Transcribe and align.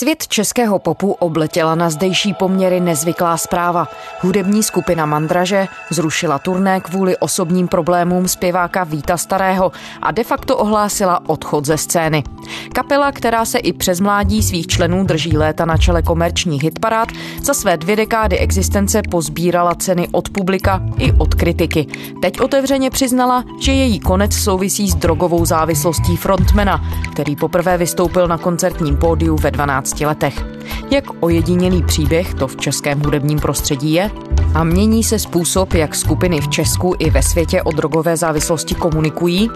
Svět 0.00 0.28
českého 0.28 0.78
popu 0.78 1.12
obletěla 1.12 1.74
na 1.74 1.90
zdejší 1.90 2.34
poměry 2.34 2.80
nezvyklá 2.80 3.36
zpráva. 3.36 3.88
Hudební 4.20 4.62
skupina 4.62 5.06
Mandraže 5.06 5.66
zrušila 5.90 6.38
turné 6.38 6.80
kvůli 6.80 7.16
osobním 7.16 7.68
problémům 7.68 8.28
zpěváka 8.28 8.84
Víta 8.84 9.16
Starého 9.16 9.72
a 10.02 10.10
de 10.10 10.24
facto 10.24 10.56
ohlásila 10.56 11.20
odchod 11.26 11.64
ze 11.64 11.76
scény. 11.76 12.24
Kapela, 12.72 13.12
která 13.12 13.44
se 13.44 13.58
i 13.58 13.72
přes 13.72 14.00
mládí 14.00 14.42
svých 14.42 14.66
členů 14.66 15.04
drží 15.04 15.36
léta 15.36 15.64
na 15.64 15.76
čele 15.76 16.02
komerčních 16.02 16.62
hitparád, 16.62 17.08
za 17.42 17.54
své 17.54 17.76
dvě 17.76 17.96
dekády 17.96 18.38
existence 18.38 19.02
pozbírala 19.10 19.74
ceny 19.74 20.08
od 20.12 20.28
publika 20.28 20.82
i 20.98 21.12
od 21.12 21.34
kritiky. 21.34 21.86
Teď 22.22 22.40
otevřeně 22.40 22.90
přiznala, 22.90 23.44
že 23.60 23.72
její 23.72 24.00
konec 24.00 24.34
souvisí 24.34 24.90
s 24.90 24.94
drogovou 24.94 25.44
závislostí 25.44 26.16
frontmana, 26.16 26.84
který 27.12 27.36
poprvé 27.36 27.78
vystoupil 27.78 28.28
na 28.28 28.38
koncertním 28.38 28.96
pódiu 28.96 29.36
ve 29.36 29.50
12 29.50 29.89
15 29.90 30.00
letech. 30.00 30.44
Jak 30.90 31.04
ojedinělý 31.20 31.82
příběh 31.82 32.34
to 32.34 32.46
v 32.46 32.56
českém 32.56 33.00
hudebním 33.00 33.38
prostředí 33.38 33.92
je? 33.92 34.10
A 34.54 34.64
mění 34.64 35.04
se 35.04 35.18
způsob, 35.18 35.74
jak 35.74 35.94
skupiny 35.94 36.40
v 36.40 36.48
Česku 36.48 36.94
i 36.98 37.10
ve 37.10 37.22
světě 37.22 37.62
o 37.62 37.72
drogové 37.72 38.16
závislosti 38.16 38.74
komunikují? 38.74 39.50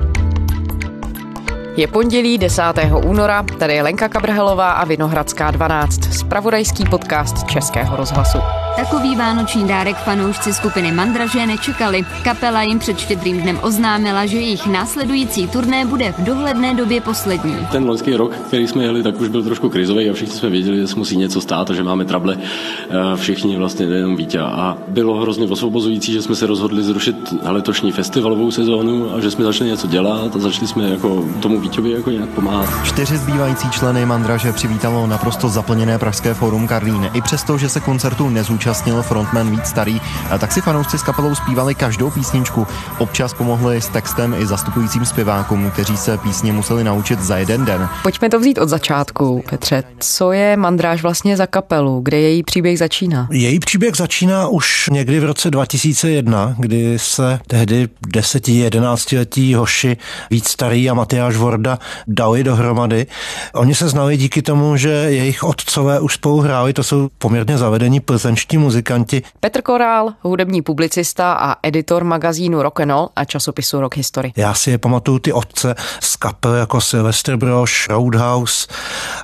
Je 1.76 1.86
pondělí 1.86 2.38
10. 2.38 2.62
února, 3.04 3.42
tady 3.58 3.74
je 3.74 3.82
Lenka 3.82 4.08
Kabrhelová 4.08 4.72
a 4.72 4.84
Vinohradská 4.84 5.50
12, 5.50 6.04
spravodajský 6.04 6.84
podcast 6.84 7.46
Českého 7.46 7.96
rozhlasu. 7.96 8.38
Takový 8.76 9.16
vánoční 9.16 9.68
dárek 9.68 9.96
fanoušci 9.96 10.52
skupiny 10.52 10.92
Mandraže 10.92 11.46
nečekali. 11.46 12.04
Kapela 12.24 12.62
jim 12.62 12.78
před 12.78 12.98
štědrým 12.98 13.42
dnem 13.42 13.58
oznámila, 13.62 14.26
že 14.26 14.36
jejich 14.36 14.66
následující 14.66 15.48
turné 15.48 15.86
bude 15.86 16.12
v 16.12 16.24
dohledné 16.24 16.74
době 16.74 17.00
poslední. 17.00 17.56
Ten 17.72 17.84
loňský 17.86 18.16
rok, 18.16 18.36
který 18.36 18.66
jsme 18.66 18.84
jeli, 18.84 19.02
tak 19.02 19.20
už 19.20 19.28
byl 19.28 19.42
trošku 19.42 19.68
krizový 19.68 20.10
a 20.10 20.12
všichni 20.12 20.34
jsme 20.34 20.50
věděli, 20.50 20.76
že 20.76 20.86
se 20.86 20.96
musí 20.96 21.16
něco 21.16 21.40
stát 21.40 21.70
a 21.70 21.74
že 21.74 21.82
máme 21.82 22.04
trable 22.04 22.36
eh, 22.36 23.16
všichni 23.16 23.56
vlastně 23.56 23.86
nejenom 23.86 24.16
Vítě. 24.16 24.40
A 24.40 24.76
bylo 24.88 25.20
hrozně 25.20 25.46
osvobozující, 25.46 26.12
že 26.12 26.22
jsme 26.22 26.34
se 26.34 26.46
rozhodli 26.46 26.82
zrušit 26.82 27.34
letošní 27.42 27.92
festivalovou 27.92 28.50
sezónu 28.50 29.14
a 29.14 29.20
že 29.20 29.30
jsme 29.30 29.44
začali 29.44 29.70
něco 29.70 29.86
dělat 29.86 30.36
a 30.36 30.38
začali 30.38 30.66
jsme 30.66 30.88
jako 30.88 31.24
tomu 31.40 31.60
Vítěvi 31.60 31.90
jako 31.90 32.10
nějak 32.10 32.28
pomáhat. 32.28 32.68
Čtyři 32.84 33.18
zbývající 33.18 33.70
členy 33.70 34.06
Mandraže 34.06 34.52
přivítalo 34.52 35.06
naprosto 35.06 35.48
zaplněné 35.48 35.98
Pražské 35.98 36.34
fórum 36.34 36.66
Karlín. 36.68 37.10
I 37.14 37.20
přesto, 37.20 37.58
že 37.58 37.68
se 37.68 37.80
koncertu 37.80 38.28
nezúčastnili, 38.28 38.63
zúčastnil 38.64 39.02
frontman 39.02 39.50
víc 39.50 39.66
starý, 39.66 40.00
tak 40.38 40.52
si 40.52 40.60
fanoušci 40.60 40.98
s 40.98 41.02
kapelou 41.02 41.34
zpívali 41.34 41.74
každou 41.74 42.10
písničku. 42.10 42.66
Občas 42.98 43.34
pomohli 43.34 43.80
s 43.80 43.88
textem 43.88 44.34
i 44.38 44.46
zastupujícím 44.46 45.04
zpěvákům, 45.04 45.70
kteří 45.70 45.96
se 45.96 46.18
písně 46.18 46.52
museli 46.52 46.84
naučit 46.84 47.20
za 47.20 47.36
jeden 47.36 47.64
den. 47.64 47.88
Pojďme 48.02 48.28
to 48.28 48.40
vzít 48.40 48.58
od 48.58 48.68
začátku, 48.68 49.44
Petře. 49.50 49.82
Co 50.00 50.32
je 50.32 50.56
Mandráž 50.56 51.02
vlastně 51.02 51.36
za 51.36 51.46
kapelu? 51.46 52.00
Kde 52.00 52.20
její 52.20 52.42
příběh 52.42 52.78
začíná? 52.78 53.28
Její 53.30 53.58
příběh 53.58 53.96
začíná 53.96 54.48
už 54.48 54.88
někdy 54.92 55.20
v 55.20 55.24
roce 55.24 55.50
2001, 55.50 56.54
kdy 56.58 56.98
se 56.98 57.40
tehdy 57.46 57.88
10-11 58.08 59.18
letí 59.18 59.54
hoši 59.54 59.96
víc 60.30 60.48
starý 60.48 60.90
a 60.90 60.94
Matyáš 60.94 61.36
Vorda 61.36 61.78
dali 62.06 62.44
dohromady. 62.44 63.06
Oni 63.54 63.74
se 63.74 63.88
znali 63.88 64.16
díky 64.16 64.42
tomu, 64.42 64.76
že 64.76 64.88
jejich 64.88 65.42
otcové 65.44 66.00
už 66.00 66.14
spolu 66.14 66.40
hráli, 66.40 66.72
to 66.72 66.82
jsou 66.82 67.08
poměrně 67.18 67.58
zavedení 67.58 68.00
plzeňští 68.00 68.53
čeští 68.54 68.58
muzikanti. 68.58 69.22
Petr 69.40 69.62
Korál, 69.62 70.14
hudební 70.22 70.62
publicista 70.62 71.32
a 71.32 71.56
editor 71.62 72.04
magazínu 72.04 72.62
Rock 72.62 72.80
and 72.80 72.90
Roll 72.90 73.08
a 73.16 73.24
časopisu 73.24 73.80
Rock 73.80 73.96
History. 73.96 74.32
Já 74.36 74.54
si 74.54 74.70
je 74.70 74.78
pamatuju 74.78 75.18
ty 75.18 75.32
otce 75.32 75.74
z 76.00 76.16
kapel 76.16 76.54
jako 76.54 76.80
Sylvester 76.80 77.36
Brosh, 77.36 77.88
Roadhouse, 77.88 78.66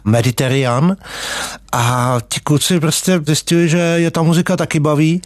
Mediterranean 0.05 0.97
a 1.73 2.17
ti 2.29 2.41
kluci 2.41 2.81
prostě 2.81 3.21
zjistili, 3.27 3.69
že 3.69 3.79
je 3.79 4.11
ta 4.11 4.23
muzika 4.23 4.57
taky 4.57 4.81
baví 4.81 5.23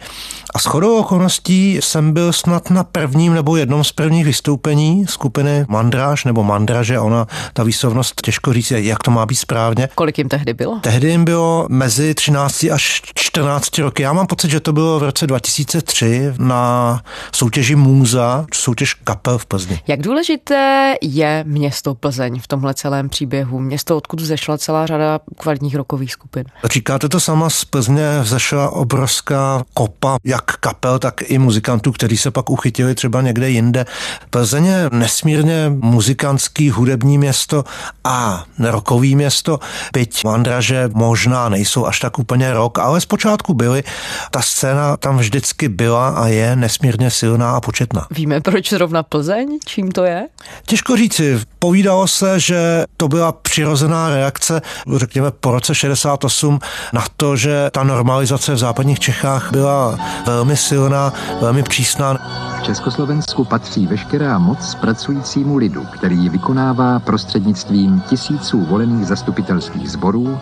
a 0.55 0.59
shodou 0.59 0.97
okolností 0.97 1.79
jsem 1.81 2.13
byl 2.13 2.33
snad 2.33 2.69
na 2.69 2.83
prvním 2.83 3.33
nebo 3.33 3.55
jednom 3.55 3.83
z 3.83 3.91
prvních 3.91 4.25
vystoupení 4.25 5.07
skupiny 5.07 5.65
Mandráž 5.67 6.25
nebo 6.25 6.43
Mandraže, 6.43 6.99
ona, 6.99 7.27
ta 7.53 7.63
výslovnost 7.63 8.21
těžko 8.21 8.53
říct, 8.53 8.71
jak 8.71 9.03
to 9.03 9.11
má 9.11 9.25
být 9.25 9.35
správně. 9.35 9.89
Kolik 9.95 10.17
jim 10.17 10.29
tehdy 10.29 10.53
bylo? 10.53 10.79
Tehdy 10.79 11.09
jim 11.09 11.25
bylo 11.25 11.65
mezi 11.69 12.13
13 12.13 12.63
až 12.63 13.01
14 13.15 13.77
roky. 13.77 14.03
Já 14.03 14.13
mám 14.13 14.27
pocit, 14.27 14.51
že 14.51 14.59
to 14.59 14.73
bylo 14.73 14.99
v 14.99 15.03
roce 15.03 15.27
2003 15.27 16.33
na 16.37 17.01
soutěži 17.31 17.75
Můza, 17.75 18.45
soutěž 18.53 18.93
kapel 18.93 19.37
v 19.37 19.45
Plzni. 19.45 19.79
Jak 19.87 20.01
důležité 20.01 20.93
je 21.01 21.43
město 21.47 21.95
Plzeň 21.95 22.39
v 22.39 22.47
tomhle 22.47 22.73
celém 22.73 23.09
příběhu? 23.09 23.59
Město, 23.59 23.97
odkud 23.97 24.19
zešla 24.19 24.57
celá 24.57 24.85
řada 24.85 25.19
kvalitních 25.37 25.75
rokových 25.75 26.11
skupin. 26.11 26.43
Říkáte 26.63 27.09
to 27.09 27.19
sama, 27.19 27.49
z 27.49 27.65
Plzně 27.65 28.19
vzešla 28.21 28.69
obrovská 28.69 29.63
kopa, 29.73 30.17
jak 30.23 30.44
kapel, 30.51 30.99
tak 30.99 31.21
i 31.21 31.37
muzikantů, 31.37 31.91
kteří 31.91 32.17
se 32.17 32.31
pak 32.31 32.49
uchytili 32.49 32.95
třeba 32.95 33.21
někde 33.21 33.49
jinde. 33.49 33.85
Plzeň 34.29 34.65
je 34.65 34.89
nesmírně 34.91 35.69
muzikantský 35.69 36.69
hudební 36.69 37.17
město 37.17 37.63
a 38.03 38.43
rokový 38.59 39.15
město, 39.15 39.59
byť 39.93 40.23
mandraže 40.23 40.89
možná 40.93 41.49
nejsou 41.49 41.85
až 41.85 41.99
tak 41.99 42.19
úplně 42.19 42.53
rok, 42.53 42.79
ale 42.79 43.01
zpočátku 43.01 43.53
byly. 43.53 43.83
Ta 44.31 44.41
scéna 44.41 44.97
tam 44.97 45.17
vždycky 45.17 45.69
byla 45.69 46.09
a 46.09 46.27
je 46.27 46.55
nesmírně 46.55 47.11
silná 47.11 47.55
a 47.55 47.61
početná. 47.61 48.07
Víme, 48.11 48.41
proč 48.41 48.69
zrovna 48.69 49.03
Plzeň? 49.03 49.59
Čím 49.65 49.91
to 49.91 50.03
je? 50.03 50.27
Těžko 50.65 50.97
říci. 50.97 51.39
Povídalo 51.59 52.07
se, 52.07 52.39
že 52.39 52.85
to 52.97 53.07
byla 53.07 53.31
přirozená 53.31 54.09
reakce, 54.09 54.61
řekněme, 54.95 55.31
po 55.31 55.51
roce 55.51 55.75
68 55.75 56.59
na 56.93 57.03
to, 57.17 57.35
že 57.35 57.69
ta 57.71 57.83
normalizace 57.83 58.53
v 58.53 58.57
západních 58.57 58.99
Čechách 58.99 59.51
byla 59.51 59.99
velmi 60.25 60.34
silná, 60.55 61.13
velmi 61.41 61.63
přísná. 61.63 62.17
V 62.59 62.63
Československu 62.63 63.43
patří 63.43 63.87
veškerá 63.87 64.37
moc 64.37 64.75
pracujícímu 64.75 65.57
lidu, 65.57 65.85
který 65.85 66.17
ji 66.17 66.29
vykonává 66.29 66.99
prostřednictvím 66.99 68.01
tisíců 68.09 68.65
volených 68.65 69.07
zastupitelských 69.07 69.91
sborů, 69.91 70.39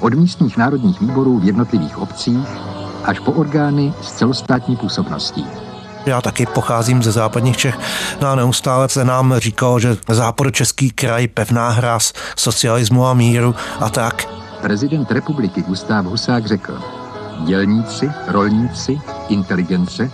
od 0.00 0.14
místních 0.14 0.56
národních 0.56 1.00
výborů 1.00 1.38
v 1.38 1.44
jednotlivých 1.44 1.98
obcích 1.98 2.48
až 3.04 3.18
po 3.18 3.32
orgány 3.32 3.94
s 4.02 4.12
celostátní 4.12 4.76
působností. 4.76 5.46
Já 6.06 6.20
taky 6.20 6.46
pocházím 6.46 7.02
ze 7.02 7.12
západních 7.12 7.56
Čech, 7.56 7.78
no 8.20 8.28
a 8.28 8.34
neustále 8.34 8.88
se 8.88 9.04
nám 9.04 9.34
říkalo, 9.38 9.80
že 9.80 9.96
český 10.52 10.90
kraj 10.90 11.28
pevná 11.28 11.70
hráz 11.70 12.12
socialismu 12.36 13.06
a 13.06 13.14
míru 13.14 13.54
a 13.80 13.88
tak. 13.88 14.28
Prezident 14.62 15.10
republiky 15.10 15.62
Gustav 15.62 16.06
Husák 16.06 16.46
řekl, 16.46 16.78
dělníci, 17.40 18.10
rolníci, 18.28 19.00
inteligence 19.28 20.10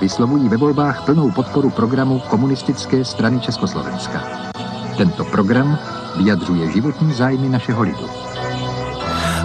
vyslovují 0.00 0.48
ve 0.48 0.56
volbách 0.56 1.04
plnou 1.04 1.30
podporu 1.30 1.70
programu 1.70 2.22
Komunistické 2.28 3.04
strany 3.04 3.40
Československa. 3.40 4.22
Tento 4.96 5.24
program 5.24 5.78
vyjadřuje 6.16 6.72
životní 6.72 7.12
zájmy 7.12 7.48
našeho 7.48 7.82
lidu. 7.82 8.19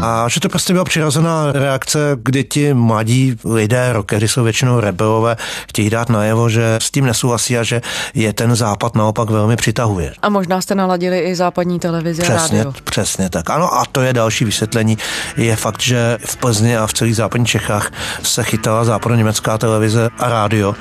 A 0.01 0.29
že 0.29 0.39
to 0.39 0.49
prostě 0.49 0.73
byla 0.73 0.85
přirozená 0.85 1.51
reakce, 1.51 1.99
kdy 2.23 2.43
ti 2.43 2.73
mladí 2.73 3.35
lidé, 3.45 3.93
rockery 3.93 4.27
jsou 4.27 4.43
většinou 4.43 4.79
rebelové, 4.79 5.37
chtějí 5.69 5.89
dát 5.89 6.09
najevo, 6.09 6.49
že 6.49 6.75
s 6.81 6.91
tím 6.91 7.05
nesouhlasí 7.05 7.57
a 7.57 7.63
že 7.63 7.81
je 8.13 8.33
ten 8.33 8.55
západ 8.55 8.95
naopak 8.95 9.29
velmi 9.29 9.55
přitahuje. 9.55 10.13
A 10.21 10.29
možná 10.29 10.61
jste 10.61 10.75
naladili 10.75 11.19
i 11.19 11.35
západní 11.35 11.79
televizi 11.79 12.21
přesně, 12.21 12.61
a 12.61 12.63
rádio. 12.63 12.73
Přesně 12.83 13.29
tak. 13.29 13.49
Ano, 13.49 13.73
a 13.73 13.83
to 13.91 14.01
je 14.01 14.13
další 14.13 14.45
vysvětlení. 14.45 14.97
Je 15.37 15.55
fakt, 15.55 15.81
že 15.81 16.17
v 16.25 16.37
Plzni 16.37 16.77
a 16.77 16.87
v 16.87 16.93
celých 16.93 17.15
západních 17.15 17.49
Čechách 17.49 17.91
se 18.23 18.43
chytala 18.43 18.85
západo-německá 18.85 19.57
televize 19.57 20.09
a 20.19 20.29
rádio. 20.29 20.75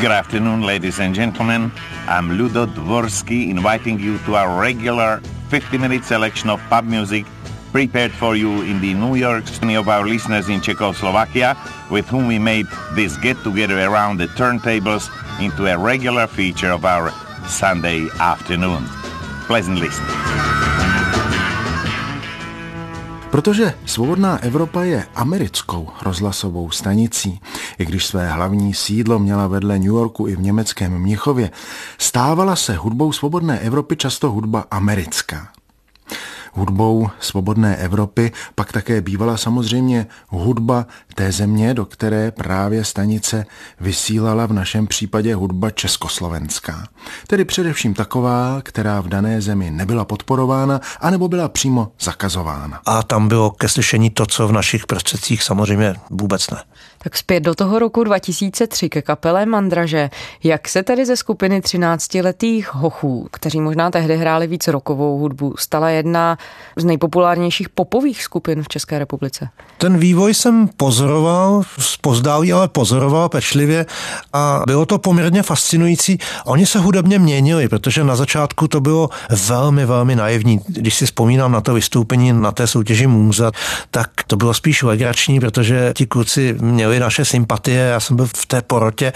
Good 0.00 0.12
afternoon, 0.12 0.64
ladies 0.64 0.98
and 0.98 1.14
gentlemen. 1.14 1.70
I'm 2.18 2.38
Ludo 2.38 2.66
Dvorsky, 2.66 3.42
inviting 3.42 4.00
you 4.00 4.18
to 4.18 4.32
our 4.32 4.60
regular 4.60 5.20
50-minute 5.50 6.04
selection 6.04 6.50
of 6.50 6.60
pub 6.68 6.84
music 6.84 7.26
prepared 7.72 8.12
for 8.12 8.36
you 8.36 8.62
in 8.62 8.80
the 8.80 8.94
New 8.94 9.16
York 9.16 9.44
many 9.60 9.76
of 9.76 9.88
our 9.88 10.06
listeners 10.06 10.48
in 10.48 10.60
Czechoslovakia, 10.60 11.56
with 11.90 12.06
whom 12.08 12.26
we 12.26 12.38
made 12.38 12.66
this 12.94 13.16
get 13.18 13.36
together 13.42 13.78
around 13.78 14.18
the 14.18 14.28
turntables 14.36 15.10
into 15.40 15.66
a 15.66 15.76
regular 15.76 16.26
feature 16.26 16.72
of 16.72 16.84
our 16.84 17.12
Sunday 17.48 18.08
afternoon. 18.20 18.84
Pleasant 19.46 19.78
listening. 19.78 20.16
Protože 23.30 23.74
Svobodná 23.86 24.42
Evropa 24.42 24.82
je 24.82 25.06
americkou 25.14 25.88
rozhlasovou 26.02 26.70
stanicí, 26.70 27.40
i 27.78 27.84
když 27.84 28.06
své 28.06 28.30
hlavní 28.30 28.74
sídlo 28.74 29.18
měla 29.18 29.46
vedle 29.46 29.78
New 29.78 29.86
Yorku 29.86 30.26
i 30.26 30.36
v 30.36 30.40
německém 30.40 30.98
Mnichově, 30.98 31.50
stávala 31.98 32.56
se 32.56 32.74
hudbou 32.76 33.12
Svobodné 33.12 33.58
Evropy 33.58 33.96
často 33.96 34.30
hudba 34.30 34.64
americká. 34.70 35.55
Hudbou 36.56 37.08
svobodné 37.20 37.76
Evropy, 37.76 38.32
pak 38.54 38.72
také 38.72 39.00
bývala 39.00 39.36
samozřejmě 39.36 40.06
hudba 40.28 40.86
té 41.16 41.32
země, 41.32 41.74
do 41.74 41.84
které 41.84 42.30
právě 42.30 42.84
stanice 42.84 43.46
vysílala 43.80 44.46
v 44.46 44.52
našem 44.52 44.86
případě 44.86 45.34
hudba 45.34 45.70
československá. 45.70 46.88
Tedy 47.26 47.44
především 47.44 47.94
taková, 47.94 48.60
která 48.62 49.00
v 49.00 49.08
dané 49.08 49.40
zemi 49.40 49.70
nebyla 49.70 50.04
podporována, 50.04 50.80
anebo 51.00 51.28
byla 51.28 51.48
přímo 51.48 51.92
zakazována. 52.00 52.80
A 52.86 53.02
tam 53.02 53.28
bylo 53.28 53.50
ke 53.50 53.68
slyšení 53.68 54.10
to, 54.10 54.26
co 54.26 54.48
v 54.48 54.52
našich 54.52 54.86
prostředcích 54.86 55.42
samozřejmě 55.42 55.94
vůbec 56.10 56.50
ne. 56.50 56.58
Tak 56.98 57.16
zpět 57.16 57.40
do 57.40 57.54
toho 57.54 57.78
roku 57.78 58.04
2003 58.04 58.88
ke 58.88 59.02
kapele 59.02 59.46
Mandraže. 59.46 60.10
Jak 60.42 60.68
se 60.68 60.82
tedy 60.82 61.06
ze 61.06 61.16
skupiny 61.16 61.60
13-letých 61.60 62.74
hochů, 62.74 63.28
kteří 63.32 63.60
možná 63.60 63.90
tehdy 63.90 64.16
hráli 64.16 64.46
víc 64.46 64.68
rokovou 64.68 65.18
hudbu, 65.18 65.54
stala 65.58 65.90
jedna 65.90 66.38
z 66.76 66.84
nejpopulárnějších 66.84 67.68
popových 67.68 68.22
skupin 68.22 68.62
v 68.62 68.68
České 68.68 68.98
republice? 68.98 69.48
Ten 69.78 69.98
vývoj 69.98 70.34
jsem 70.34 70.68
pozoroval, 71.06 71.62
spozdálí, 71.78 72.52
ale 72.52 72.68
pozoroval 72.68 73.28
pečlivě 73.28 73.86
a 74.32 74.62
bylo 74.66 74.86
to 74.86 74.98
poměrně 74.98 75.42
fascinující. 75.42 76.18
Oni 76.44 76.66
se 76.66 76.78
hudebně 76.78 77.18
měnili, 77.18 77.68
protože 77.68 78.04
na 78.04 78.16
začátku 78.16 78.68
to 78.68 78.80
bylo 78.80 79.08
velmi, 79.48 79.86
velmi 79.86 80.16
naivní. 80.16 80.60
Když 80.66 80.94
si 80.94 81.06
vzpomínám 81.06 81.52
na 81.52 81.60
to 81.60 81.74
vystoupení 81.74 82.32
na 82.32 82.52
té 82.52 82.66
soutěži 82.66 83.06
Můza, 83.06 83.52
tak 83.90 84.10
to 84.26 84.36
bylo 84.36 84.54
spíš 84.54 84.82
legrační, 84.82 85.40
protože 85.40 85.92
ti 85.96 86.06
kluci 86.06 86.56
měli 86.60 87.00
naše 87.00 87.24
sympatie, 87.24 87.80
já 87.80 88.00
jsem 88.00 88.16
byl 88.16 88.26
v 88.26 88.46
té 88.46 88.62
porotě 88.62 89.12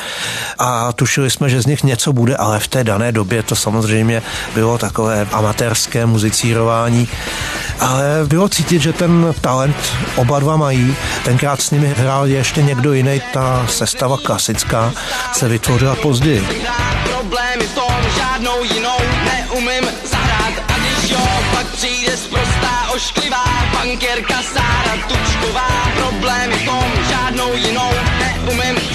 a 0.59 0.93
tušili 0.93 1.31
jsme, 1.31 1.49
že 1.49 1.63
z 1.63 1.67
nich 1.67 1.83
něco 1.83 2.13
bude, 2.13 2.37
ale 2.37 2.59
v 2.59 2.69
té 2.69 2.85
dané 2.85 3.13
době 3.13 3.43
to 3.43 3.57
samozřejmě 3.57 4.23
bylo 4.55 4.79
takové 4.79 5.27
amatérské 5.33 6.07
muzicírování, 6.07 7.09
ale 7.81 8.05
bylo 8.27 8.49
cítit, 8.49 8.83
že 8.83 8.93
ten 8.93 9.35
talent 9.41 9.77
oba 10.17 10.39
dva 10.39 10.57
mají. 10.57 10.97
Tenkrát 11.25 11.63
s 11.63 11.71
nimi 11.71 11.95
hrál 11.97 12.27
ještě 12.27 12.63
někdo 12.63 12.93
jiný, 12.93 13.23
ta 13.33 13.67
sestava 13.69 14.17
klasická 14.25 14.93
se 15.33 15.49
vytvořila 15.49 15.97
později. 15.97 16.47
Problémy 17.05 17.65
v 17.67 18.17
žádnou 18.17 18.65
jinou 18.65 18.99
neumím 19.25 19.91
zahrát 20.05 20.55
a 20.69 20.79
když 20.79 21.11
jo, 21.11 21.21
pak 21.55 21.67
přijde 21.67 22.17
zprostá 22.17 22.91
ošklivá 22.95 23.45
bankěrka 23.73 24.43
Sára 24.55 24.97
Tučková. 25.09 25.69
Problémy 25.97 26.55
v 26.57 26.65
tom 26.65 26.85
žádnou 27.11 27.57
jinou 27.57 27.91
neumím 28.19 28.90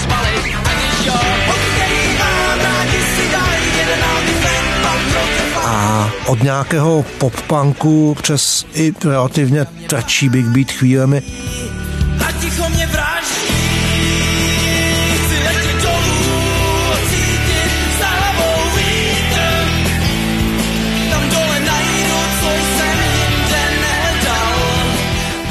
a 5.65 6.09
od 6.27 6.43
nějakého 6.43 7.05
pop-punku 7.17 8.15
přes 8.21 8.65
i 8.73 8.93
relativně 9.05 9.65
trčí 9.65 10.29
Big 10.29 10.45
Beat 10.45 10.71
chvílemi. 10.71 11.21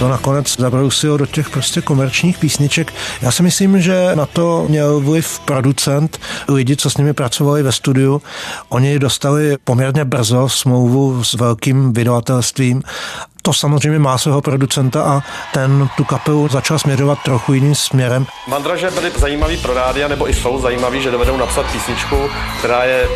To 0.05 0.09
nakonec 0.09 0.57
zabrousilo 0.59 1.17
do 1.17 1.27
těch 1.27 1.51
prostě 1.51 1.81
komerčních 1.81 2.39
písniček. 2.39 2.93
Já 3.23 3.31
si 3.31 3.43
myslím, 3.43 3.81
že 3.81 4.11
na 4.15 4.27
to 4.27 4.67
měl 4.69 5.01
vliv 5.01 5.41
producent, 5.45 6.21
lidi, 6.49 6.77
co 6.77 6.91
s 6.91 6.97
nimi 6.97 7.13
pracovali 7.13 7.63
ve 7.63 7.73
studiu. 7.73 8.23
Oni 8.69 8.99
dostali 8.99 9.57
poměrně 9.65 10.05
brzo 10.05 10.49
smlouvu 10.49 11.25
s 11.25 11.35
velkým 11.35 11.93
vydavatelstvím 11.93 12.83
to 13.43 13.53
samozřejmě 13.53 13.99
má 13.99 14.19
svého 14.19 14.41
producenta 14.41 15.03
a 15.03 15.23
ten 15.53 15.89
tu 15.97 16.05
kapelu 16.05 16.49
začal 16.49 16.79
směřovat 16.79 17.19
trochu 17.25 17.53
jiným 17.53 17.75
směrem. 17.75 18.27
Mandraže 18.49 18.91
byly 18.91 19.11
zajímavý 19.17 19.57
pro 19.57 19.75
rádia, 19.75 20.09
nebo 20.09 20.31
i 20.31 20.35
jsou 20.35 20.61
zajímavý, 20.61 21.03
že 21.03 21.11
dovedou 21.11 21.37
napsat 21.37 21.67
písničku, 21.73 22.17
která 22.59 22.85
je 22.85 23.09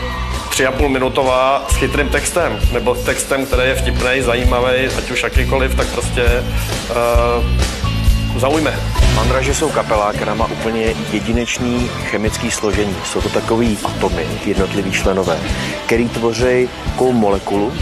tři 0.59 0.67
a 0.67 0.73
půl 0.73 0.89
minutová 0.89 1.67
s 1.69 1.75
chytrým 1.75 2.09
textem, 2.09 2.59
nebo 2.73 2.95
s 2.95 3.05
textem, 3.05 3.47
který 3.47 3.69
je 3.69 3.75
vtipný, 3.75 4.21
zajímavý, 4.21 4.87
ať 4.99 5.11
už 5.11 5.23
jakýkoliv, 5.23 5.75
tak 5.75 5.87
prostě 5.87 6.25
uh, 6.25 8.41
zaujme. 8.41 8.75
Mandraže 9.15 9.55
jsou 9.55 9.71
kapela, 9.71 10.13
která 10.13 10.35
má 10.35 10.47
úplně 10.47 10.95
jedinečný 11.13 11.91
chemický 12.11 12.51
složení. 12.51 12.97
Jsou 13.05 13.21
to 13.21 13.29
takový 13.29 13.79
atomy, 13.85 14.27
jednotliví 14.47 14.93
členové, 14.93 15.39
který 15.87 16.09
tvoří 16.09 16.69
takovou 16.85 17.13
molekulu, 17.13 17.73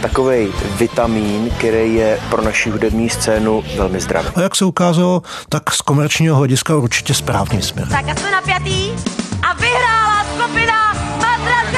takový 0.00 0.48
vitamin, 0.76 1.50
který 1.58 1.94
je 1.94 2.20
pro 2.30 2.42
naši 2.42 2.70
hudební 2.70 3.10
scénu 3.10 3.64
velmi 3.76 4.00
zdravý. 4.00 4.28
A 4.34 4.40
jak 4.40 4.56
se 4.56 4.64
ukázalo, 4.64 5.22
tak 5.48 5.72
z 5.72 5.80
komerčního 5.80 6.36
hlediska 6.36 6.76
určitě 6.76 7.14
správný 7.14 7.62
směr. 7.62 7.88
Tak 7.88 8.08
a 8.08 8.14
jsme 8.14 8.30
napjatý 8.30 8.92
a 9.42 9.54
vyhrála 9.54 10.24
skupina 10.34 10.94
Madraže! 11.18 11.77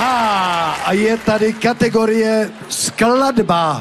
A, 0.00 0.76
a 0.84 0.92
je 0.92 1.16
tady 1.16 1.52
kategorie 1.52 2.50
skladba. 2.68 3.80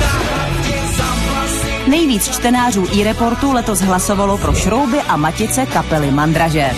Nejvíc 1.88 2.30
čtenářů 2.36 2.88
i 2.92 3.04
reportu 3.04 3.54
letos 3.54 3.80
hlasovalo 3.80 4.38
pro 4.38 4.54
šrouby 4.54 5.02
a 5.02 5.18
matice 5.18 5.66
kapely 5.66 6.12
Mandraže. 6.12 6.72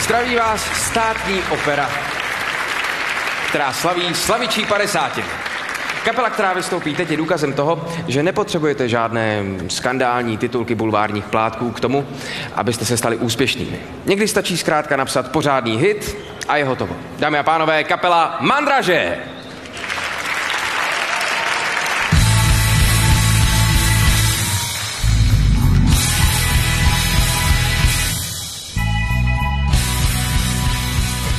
Zdraví 0.00 0.36
vás 0.36 0.60
státní 0.74 1.40
opera, 1.50 1.90
která 3.48 3.72
slaví 3.72 4.14
slavičí 4.14 4.64
50. 4.64 5.41
Kapela, 6.04 6.30
která 6.30 6.52
vystoupí 6.52 6.94
teď, 6.94 7.10
je 7.10 7.16
důkazem 7.16 7.52
toho, 7.52 7.88
že 8.08 8.22
nepotřebujete 8.22 8.88
žádné 8.88 9.42
skandální 9.68 10.38
titulky 10.38 10.74
bulvárních 10.74 11.24
plátků 11.24 11.70
k 11.70 11.80
tomu, 11.80 12.06
abyste 12.54 12.84
se 12.84 12.96
stali 12.96 13.16
úspěšnými. 13.16 13.80
Někdy 14.06 14.28
stačí 14.28 14.56
zkrátka 14.56 14.96
napsat 14.96 15.32
pořádný 15.32 15.76
hit 15.76 16.16
a 16.48 16.56
je 16.56 16.64
hotovo. 16.64 16.96
Dámy 17.18 17.38
a 17.38 17.42
pánové, 17.42 17.84
kapela 17.84 18.36
Mandraže! 18.40 19.18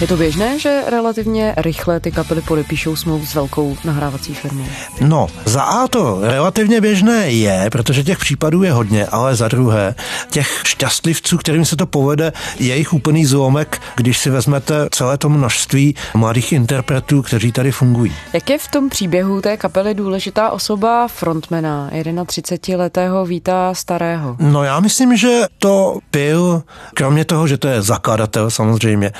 Je 0.03 0.07
to 0.07 0.17
běžné, 0.17 0.59
že 0.59 0.83
relativně 0.87 1.53
rychle 1.57 1.99
ty 1.99 2.11
kapely 2.11 2.41
podepíšou 2.41 2.95
smlouvu 2.95 3.25
s 3.25 3.35
velkou 3.35 3.77
nahrávací 3.83 4.33
firmou? 4.33 4.65
No, 5.01 5.27
za 5.45 5.61
A 5.61 5.87
to 5.87 6.19
relativně 6.21 6.81
běžné 6.81 7.31
je, 7.31 7.69
protože 7.71 8.03
těch 8.03 8.17
případů 8.17 8.63
je 8.63 8.71
hodně, 8.71 9.05
ale 9.05 9.35
za 9.35 9.47
druhé, 9.47 9.95
těch 10.29 10.61
šťastlivců, 10.65 11.37
kterým 11.37 11.65
se 11.65 11.75
to 11.75 11.85
povede, 11.85 12.33
je 12.59 12.77
jich 12.77 12.93
úplný 12.93 13.25
zlomek, 13.25 13.81
když 13.95 14.17
si 14.17 14.29
vezmete 14.29 14.87
celé 14.91 15.17
to 15.17 15.29
množství 15.29 15.95
mladých 16.13 16.51
interpretů, 16.53 17.21
kteří 17.21 17.51
tady 17.51 17.71
fungují. 17.71 18.13
Jak 18.33 18.49
je 18.49 18.57
v 18.57 18.67
tom 18.67 18.89
příběhu 18.89 19.41
té 19.41 19.57
kapely 19.57 19.93
důležitá 19.93 20.51
osoba 20.51 21.07
frontmana, 21.07 21.89
31-letého 21.91 23.25
Víta 23.25 23.73
Starého? 23.73 24.35
No 24.39 24.63
já 24.63 24.79
myslím, 24.79 25.17
že 25.17 25.41
to 25.59 25.97
byl, 26.11 26.63
kromě 26.93 27.25
toho, 27.25 27.47
že 27.47 27.57
to 27.57 27.67
je 27.67 27.81
zakladatel 27.81 28.49
samozřejmě, 28.49 29.11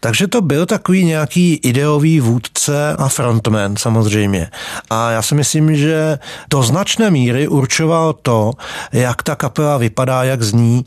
takže 0.00 0.29
to 0.30 0.40
byl 0.40 0.66
takový 0.66 1.04
nějaký 1.04 1.54
ideový 1.54 2.20
vůdce 2.20 2.96
a 2.98 3.08
frontman 3.08 3.76
samozřejmě. 3.76 4.50
A 4.90 5.10
já 5.10 5.22
si 5.22 5.34
myslím, 5.34 5.76
že 5.76 6.18
do 6.50 6.62
značné 6.62 7.10
míry 7.10 7.48
určoval 7.48 8.12
to, 8.12 8.52
jak 8.92 9.22
ta 9.22 9.36
kapela 9.36 9.76
vypadá, 9.76 10.24
jak 10.24 10.42
zní. 10.42 10.84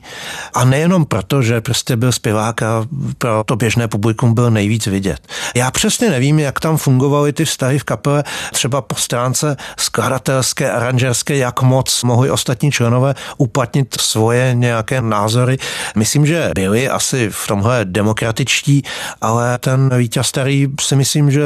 A 0.53 0.65
nejenom 0.65 1.05
proto, 1.05 1.41
že 1.41 1.61
prostě 1.61 1.95
byl 1.95 2.11
zpěvák 2.11 2.61
a 2.61 2.85
pro 3.17 3.43
to 3.45 3.55
běžné 3.55 3.87
publikum 3.87 4.33
byl 4.33 4.51
nejvíc 4.51 4.87
vidět. 4.87 5.27
Já 5.55 5.71
přesně 5.71 6.09
nevím, 6.09 6.39
jak 6.39 6.59
tam 6.59 6.77
fungovaly 6.77 7.33
ty 7.33 7.45
vztahy 7.45 7.79
v 7.79 7.83
kapele, 7.83 8.23
třeba 8.53 8.81
po 8.81 8.95
stránce 8.95 9.57
skladatelské, 9.77 10.71
aranžerské, 10.71 11.37
jak 11.37 11.61
moc 11.61 12.03
mohli 12.03 12.31
ostatní 12.31 12.71
členové 12.71 13.15
uplatnit 13.37 13.95
svoje 14.01 14.53
nějaké 14.53 15.01
názory. 15.01 15.57
Myslím, 15.95 16.25
že 16.25 16.51
byli 16.55 16.89
asi 16.89 17.29
v 17.29 17.47
tomhle 17.47 17.85
demokratičtí, 17.85 18.83
ale 19.21 19.32
ale 19.33 19.57
ten 19.57 19.97
Vítě 19.97 20.23
Starý 20.23 20.67
si 20.81 20.95
myslím, 20.95 21.31
že 21.31 21.41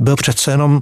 byl 0.00 0.16
přece 0.16 0.50
jenom 0.50 0.80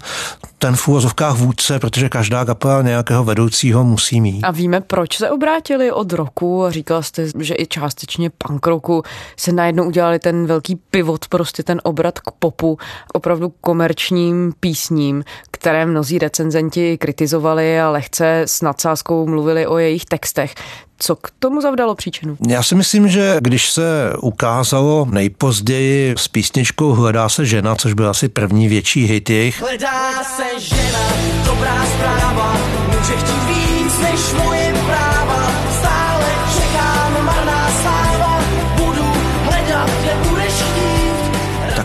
ten 0.58 0.76
v 0.76 0.88
úvozovkách 0.88 1.36
vůdce, 1.36 1.78
protože 1.78 2.08
každá 2.08 2.44
kapela 2.44 2.82
nějakého 2.82 3.24
vedoucího 3.24 3.84
musí 3.84 4.20
mít. 4.20 4.44
A 4.44 4.50
víme, 4.50 4.80
proč 4.80 5.16
se 5.16 5.30
obrátili 5.30 5.92
od 5.92 6.12
roku 6.12 6.64
a 6.64 6.70
říkal 6.70 7.02
jste, 7.02 7.26
že 7.38 7.54
i 7.58 7.66
částečně 7.66 8.30
punk 8.30 8.66
roku 8.66 9.02
se 9.36 9.52
najednou 9.52 9.84
udělali 9.84 10.18
ten 10.18 10.46
velký 10.46 10.76
pivot, 10.76 11.28
prostě 11.28 11.62
ten 11.62 11.80
obrat 11.84 12.18
k 12.18 12.30
popu, 12.38 12.78
opravdu 13.12 13.52
komerčním 13.60 14.52
písním, 14.60 15.24
které 15.50 15.86
mnozí 15.86 16.18
recenzenti 16.18 16.98
kritizovali 16.98 17.80
a 17.80 17.90
lehce 17.90 18.40
s 18.40 18.62
nadsázkou 18.62 19.26
mluvili 19.26 19.66
o 19.66 19.78
jejich 19.78 20.04
textech. 20.04 20.54
Co 21.02 21.16
k 21.16 21.30
tomu 21.38 21.60
zavdalo 21.60 21.94
příčinu? 21.94 22.36
Já 22.48 22.62
si 22.62 22.74
myslím, 22.74 23.08
že 23.08 23.36
když 23.40 23.70
se 23.70 24.12
ukázalo 24.20 25.06
nejpozději 25.10 26.14
s 26.18 26.28
písničkou 26.28 26.92
Hledá 26.92 27.28
se 27.28 27.46
žena, 27.46 27.76
což 27.76 27.92
byl 27.92 28.10
asi 28.10 28.28
první 28.28 28.68
větší 28.68 29.04
hit 29.04 29.30
jejich. 29.30 29.60
Hledá 29.60 30.24
se 30.24 30.60
žena, 30.60 31.12
dobrá 31.46 31.86
zpráva, 31.86 32.56
může 32.86 33.16
chtít 33.16 33.44
víc 33.48 33.98
než 33.98 34.32
moje 34.44 34.72
práva. 34.86 35.89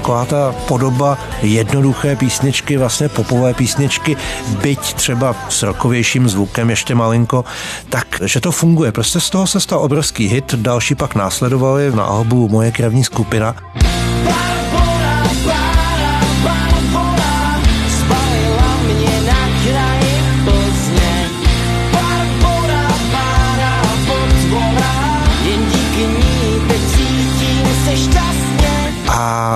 Taková 0.05 0.25
ta 0.25 0.55
podoba 0.67 1.17
jednoduché 1.41 2.15
písničky, 2.15 2.77
vlastně 2.77 3.09
popové 3.09 3.53
písničky, 3.53 4.17
byť 4.61 4.93
třeba 4.93 5.35
s 5.49 5.63
rokovějším 5.63 6.29
zvukem 6.29 6.69
ještě 6.69 6.95
malinko, 6.95 7.45
tak 7.89 8.07
že 8.25 8.41
to 8.41 8.51
funguje. 8.51 8.91
Prostě 8.91 9.19
z 9.19 9.29
toho 9.29 9.47
se 9.47 9.59
stal 9.59 9.79
obrovský 9.79 10.27
hit, 10.27 10.53
další 10.55 10.95
pak 10.95 11.15
následovali 11.15 11.91
na 11.91 12.03
albu 12.03 12.49
Moje 12.49 12.71
krevní 12.71 13.03
skupina. 13.03 13.55
Spalila 15.41 15.84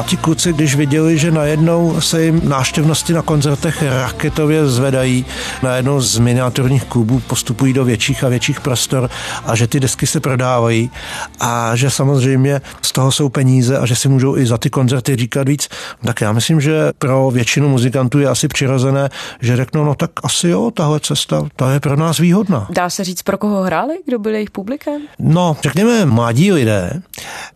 ti 0.10 0.18
kluci, 0.18 0.54
když 0.54 0.76
viděli, 0.76 1.18
že 1.18 1.32
najednou 1.32 2.02
se 2.02 2.24
jim 2.24 2.42
návštěvnosti 2.50 3.14
na 3.14 3.22
koncertech 3.22 3.84
raketově 3.84 4.68
zvedají, 4.68 5.26
najednou 5.64 6.02
z 6.02 6.18
miniaturních 6.18 6.84
klubů 6.84 7.22
postupují 7.28 7.74
do 7.74 7.86
větších 7.86 8.24
a 8.24 8.30
větších 8.30 8.62
prostor 8.62 9.10
a 9.46 9.56
že 9.56 9.68
ty 9.68 9.80
desky 9.80 10.08
se 10.08 10.20
prodávají 10.20 10.92
a 11.40 11.76
že 11.76 11.90
samozřejmě 11.90 12.62
z 12.82 12.92
toho 12.92 13.12
jsou 13.12 13.30
peníze 13.30 13.78
a 13.78 13.86
že 13.86 13.96
si 13.96 14.10
můžou 14.10 14.38
i 14.38 14.46
za 14.46 14.58
ty 14.58 14.70
koncerty 14.70 15.16
říkat 15.16 15.48
víc, 15.48 15.70
tak 16.06 16.22
já 16.22 16.32
myslím, 16.32 16.62
že 16.62 16.92
pro 16.98 17.32
většinu 17.32 17.70
muzikantů 17.70 18.20
je 18.20 18.28
asi 18.28 18.48
přirozené, 18.48 19.10
že 19.42 19.58
řeknou, 19.58 19.86
no 19.86 19.96
tak 19.96 20.12
asi 20.24 20.50
jo, 20.50 20.72
tahle 20.72 21.00
cesta, 21.00 21.46
ta 21.56 21.74
je 21.74 21.80
pro 21.80 21.96
nás 21.96 22.18
výhodná. 22.18 22.68
Dá 22.70 22.90
se 22.90 23.04
říct, 23.04 23.22
pro 23.22 23.38
koho 23.38 23.62
hráli? 23.62 23.94
Kdo 24.06 24.20
byl 24.20 24.34
jejich 24.34 24.52
publikem? 24.52 25.02
No, 25.20 25.58
řekněme 25.64 26.06
mladí 26.06 26.52
lidé, 26.52 27.02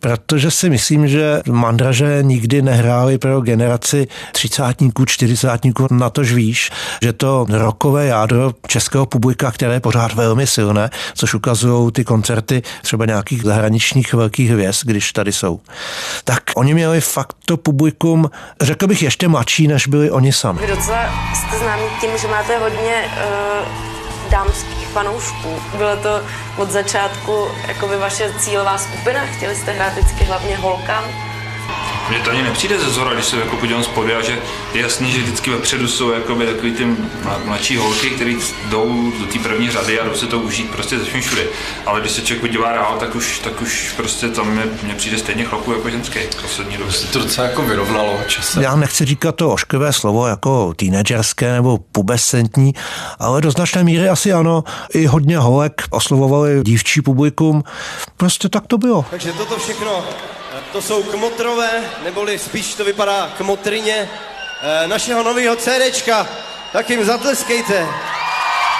protože 0.00 0.50
si 0.50 0.70
myslím, 0.70 1.08
že 1.08 1.40
mandraže 1.48 2.18
nikdy 2.22 2.43
nehráli 2.62 3.18
pro 3.18 3.40
generaci 3.40 4.06
třicátníků, 4.32 5.04
čtyřicátníků, 5.04 5.86
na 5.90 6.10
tož 6.10 6.32
víš, 6.32 6.70
že 7.02 7.12
to 7.12 7.46
rokové 7.50 8.06
jádro 8.06 8.52
českého 8.66 9.06
publika, 9.06 9.50
které 9.50 9.74
je 9.74 9.80
pořád 9.80 10.14
velmi 10.14 10.46
silné, 10.46 10.90
což 11.14 11.34
ukazují 11.34 11.92
ty 11.92 12.04
koncerty 12.04 12.62
třeba 12.82 13.06
nějakých 13.06 13.42
zahraničních 13.42 14.14
velkých 14.14 14.50
hvězd, 14.50 14.80
když 14.84 15.12
tady 15.12 15.32
jsou. 15.32 15.60
Tak 16.24 16.42
oni 16.56 16.74
měli 16.74 17.00
fakt 17.00 17.36
to 17.44 17.56
publikum, 17.56 18.30
řekl 18.60 18.86
bych, 18.86 19.02
ještě 19.02 19.28
mladší, 19.28 19.68
než 19.68 19.86
byli 19.86 20.10
oni 20.10 20.32
sami. 20.32 20.60
Vy 20.60 20.66
docela 20.66 21.32
jste 21.34 21.58
známí 21.58 21.82
tím, 22.00 22.10
že 22.20 22.28
máte 22.28 22.58
hodně 22.58 23.04
uh, 23.04 24.30
dámských 24.30 24.88
fanoušků. 24.88 25.48
Bylo 25.76 25.96
to 25.96 26.20
od 26.56 26.70
začátku 26.70 27.46
jakoby 27.68 27.96
vaše 27.96 28.32
cílová 28.38 28.78
skupina? 28.78 29.20
Chtěli 29.26 29.56
jste 29.56 29.72
hrát 29.72 29.92
vždycky 29.92 30.24
hlavně 30.24 30.56
holkám? 30.56 31.04
Mně 32.08 32.18
to 32.18 32.30
ani 32.30 32.42
nepřijde 32.42 32.78
ze 32.80 32.90
zhora, 32.90 33.14
když 33.14 33.24
se 33.26 33.36
jako 33.36 33.56
podívám 33.56 33.84
z 33.84 33.88
podia, 33.88 34.22
že 34.22 34.38
je 34.74 34.82
jasný, 34.82 35.12
že 35.12 35.18
vždycky 35.18 35.50
vepředu 35.50 35.88
jsou 35.88 36.10
jakoby 36.10 36.46
takový 36.46 36.72
ty 36.72 36.84
mla- 36.84 37.44
mladší 37.44 37.76
holky, 37.76 38.10
které 38.10 38.32
jdou 38.70 39.12
do 39.20 39.26
té 39.26 39.38
první 39.38 39.70
řady 39.70 40.00
a 40.00 40.04
jdou 40.04 40.14
si 40.14 40.26
to 40.26 40.38
užít 40.38 40.70
prostě 40.70 40.98
ze 40.98 41.04
všem 41.04 41.20
všude. 41.20 41.42
Ale 41.86 42.00
když 42.00 42.12
se 42.12 42.20
člověk 42.22 42.40
podívá 42.40 42.72
dál, 42.72 42.96
tak 43.00 43.14
už, 43.14 43.38
tak 43.38 43.62
už 43.62 43.92
prostě 43.96 44.28
tam 44.28 44.50
mě, 44.50 44.62
mě 44.82 44.94
přijde 44.94 45.18
stejně 45.18 45.44
chlapů 45.44 45.72
jako 45.72 45.90
ženský 45.90 46.18
poslední 46.42 46.76
době. 46.76 46.92
To 47.12 47.18
docela 47.18 47.46
jako 47.46 47.62
vyrovnalo 47.62 48.18
časem. 48.26 48.62
Já 48.62 48.76
nechci 48.76 49.04
říkat 49.04 49.34
to 49.34 49.50
ošklivé 49.52 49.92
slovo 49.92 50.26
jako 50.26 50.74
teenagerské 50.74 51.52
nebo 51.52 51.78
pubescentní, 51.92 52.72
ale 53.18 53.40
do 53.40 53.50
značné 53.50 53.84
míry 53.84 54.08
asi 54.08 54.32
ano. 54.32 54.64
I 54.94 55.06
hodně 55.06 55.38
holek 55.38 55.82
oslovovali 55.90 56.62
dívčí 56.62 57.00
publikum. 57.02 57.64
Prostě 58.16 58.48
tak 58.48 58.66
to 58.66 58.78
bylo. 58.78 59.04
Takže 59.10 59.32
toto 59.32 59.56
všechno, 59.56 60.04
to 60.74 60.82
jsou 60.82 61.02
kmotrové, 61.02 61.70
neboli 62.04 62.38
spíš 62.38 62.74
to 62.74 62.84
vypadá 62.84 63.30
kmotrině 63.36 64.08
eh, 64.62 64.88
našeho 64.88 65.22
nového 65.22 65.56
CDčka. 65.56 66.26
Tak 66.72 66.90
jim 66.90 67.04
zatleskejte. 67.04 67.86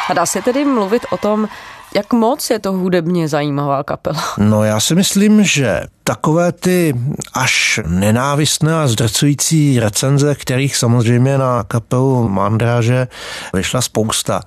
A 0.08 0.14
dá 0.14 0.26
se 0.26 0.42
tedy 0.42 0.64
mluvit 0.64 1.02
o 1.10 1.16
tom, 1.16 1.48
jak 1.94 2.12
moc 2.12 2.50
je 2.50 2.58
to 2.58 2.72
hudebně 2.72 3.28
zajímavá 3.28 3.84
kapela? 3.84 4.22
No 4.38 4.64
já 4.64 4.80
si 4.80 4.94
myslím, 4.94 5.44
že 5.44 5.80
takové 6.04 6.52
ty 6.52 6.94
až 7.32 7.80
nenávistné 7.86 8.74
a 8.74 8.88
zdrcující 8.88 9.80
recenze, 9.80 10.34
kterých 10.34 10.76
samozřejmě 10.76 11.38
na 11.38 11.64
kapelu 11.64 12.28
Mandráže 12.28 13.08
vyšla 13.54 13.82
spousta. 13.82 14.40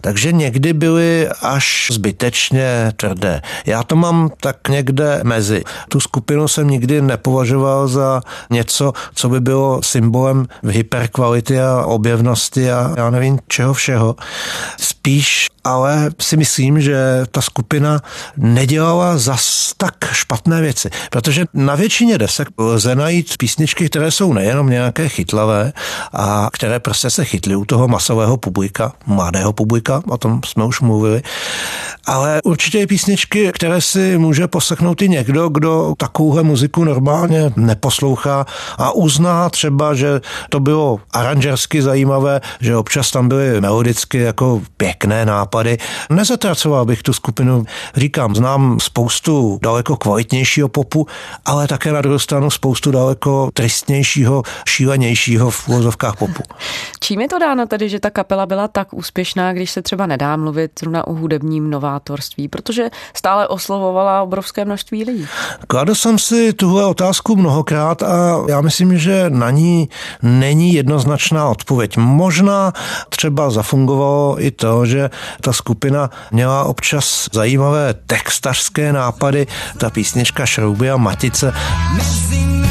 Takže 0.00 0.32
někdy 0.32 0.72
byly 0.72 1.28
až 1.42 1.88
zbytečně 1.92 2.92
tvrdé. 2.96 3.42
Já 3.66 3.82
to 3.82 3.96
mám 3.96 4.30
tak 4.40 4.68
někde 4.68 5.20
mezi. 5.24 5.64
Tu 5.88 6.00
skupinu 6.00 6.48
jsem 6.48 6.68
nikdy 6.68 7.02
nepovažoval 7.02 7.88
za 7.88 8.22
něco, 8.50 8.92
co 9.14 9.28
by 9.28 9.40
bylo 9.40 9.82
symbolem 9.82 10.46
hyperkvality 10.68 11.60
a 11.60 11.84
objevnosti 11.84 12.72
a 12.72 12.94
já 12.96 13.10
nevím 13.10 13.38
čeho 13.48 13.74
všeho. 13.74 14.16
Spíš 14.80 15.50
ale 15.64 16.10
si 16.20 16.36
myslím, 16.36 16.80
že 16.80 17.22
ta 17.30 17.40
skupina 17.40 18.00
nedělala 18.36 19.18
zas 19.18 19.72
tak 19.76 19.94
špatné 20.12 20.60
věci. 20.60 20.89
Protože 21.10 21.44
na 21.54 21.74
většině 21.74 22.18
desek 22.18 22.48
lze 22.58 22.94
najít 22.94 23.36
písničky, 23.36 23.88
které 23.88 24.10
jsou 24.10 24.32
nejenom 24.32 24.70
nějaké 24.70 25.08
chytlavé 25.08 25.72
a 26.12 26.48
které 26.52 26.80
prostě 26.80 27.10
se 27.10 27.24
chytly 27.24 27.56
u 27.56 27.64
toho 27.64 27.88
masového 27.88 28.36
publika, 28.36 28.92
mladého 29.06 29.52
publika, 29.52 30.02
o 30.08 30.18
tom 30.18 30.40
jsme 30.46 30.64
už 30.64 30.80
mluvili, 30.80 31.22
ale 32.06 32.40
určitě 32.44 32.80
i 32.80 32.86
písničky, 32.86 33.52
které 33.52 33.80
si 33.80 34.18
může 34.18 34.48
poslechnout 34.48 35.02
i 35.02 35.08
někdo, 35.08 35.48
kdo 35.48 35.94
takovouhle 35.96 36.42
muziku 36.42 36.84
normálně 36.84 37.52
neposlouchá 37.56 38.46
a 38.78 38.92
uzná 38.92 39.50
třeba, 39.50 39.94
že 39.94 40.20
to 40.48 40.60
bylo 40.60 41.00
aranžersky 41.12 41.82
zajímavé, 41.82 42.40
že 42.60 42.76
občas 42.76 43.10
tam 43.10 43.28
byly 43.28 43.60
melodicky 43.60 44.18
jako 44.18 44.62
pěkné 44.76 45.24
nápady. 45.26 45.78
Nezatracoval 46.10 46.84
bych 46.84 47.02
tu 47.02 47.12
skupinu, 47.12 47.64
říkám, 47.96 48.34
znám 48.34 48.80
spoustu 48.80 49.58
daleko 49.62 49.96
kvalitnějšího 49.96 50.68
popu, 50.68 51.06
ale 51.44 51.68
také 51.68 51.92
na 51.92 52.00
druhou 52.00 52.18
stranu 52.18 52.50
spoustu 52.50 52.90
daleko 52.90 53.50
tristnějšího, 53.54 54.42
šílenějšího 54.68 55.50
v 55.50 55.68
úvozovkách 55.68 56.16
popu. 56.16 56.42
Čím 57.00 57.20
je 57.20 57.28
to 57.28 57.38
dáno 57.38 57.66
tedy, 57.66 57.88
že 57.88 58.00
ta 58.00 58.10
kapela 58.10 58.46
byla 58.46 58.68
tak 58.68 58.94
úspěšná, 58.94 59.52
když 59.52 59.70
se 59.70 59.82
třeba 59.82 60.06
nedá 60.06 60.36
mluvit 60.36 60.70
zrovna 60.80 61.06
o 61.06 61.12
hudebním 61.12 61.70
novátorství, 61.90 62.48
protože 62.48 62.90
stále 63.14 63.48
oslovovala 63.48 64.22
obrovské 64.22 64.64
množství 64.64 65.04
lidí? 65.04 65.26
Kladl 65.66 65.94
jsem 65.94 66.18
si 66.18 66.52
tuhle 66.52 66.86
otázku 66.86 67.36
mnohokrát 67.36 68.02
a 68.02 68.44
já 68.48 68.60
myslím, 68.60 68.98
že 68.98 69.30
na 69.30 69.50
ní 69.50 69.88
není 70.22 70.74
jednoznačná 70.74 71.48
odpověď. 71.48 71.96
Možná 71.96 72.72
třeba 73.08 73.50
zafungovalo 73.50 74.44
i 74.44 74.50
to, 74.50 74.86
že 74.86 75.10
ta 75.40 75.52
skupina 75.52 76.10
měla 76.30 76.64
občas 76.64 77.28
zajímavé 77.32 77.94
textařské 78.06 78.92
nápady, 78.92 79.46
ta 79.78 79.90
písnička 79.90 80.46
Šrouby 80.46 80.90
a 80.90 80.96
Matice. 80.96 81.52
Mezi 81.96 82.69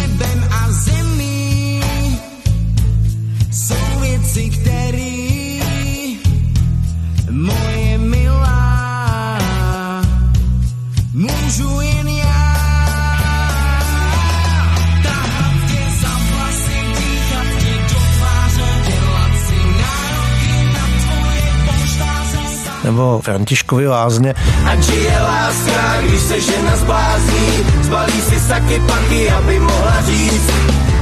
nebo 22.91 23.21
Františkovi 23.23 23.87
Lázně. 23.87 24.33
Ať 24.65 24.83
žije 24.83 25.17
láska, 25.21 26.01
když 26.01 26.21
se 26.21 26.41
žena 26.41 26.75
zblázní, 26.75 27.49
zbalí 27.81 28.21
si 28.21 28.39
saky 28.39 28.79
pachy, 28.87 29.29
aby 29.29 29.59
mohla 29.59 30.01
říct, 30.01 30.51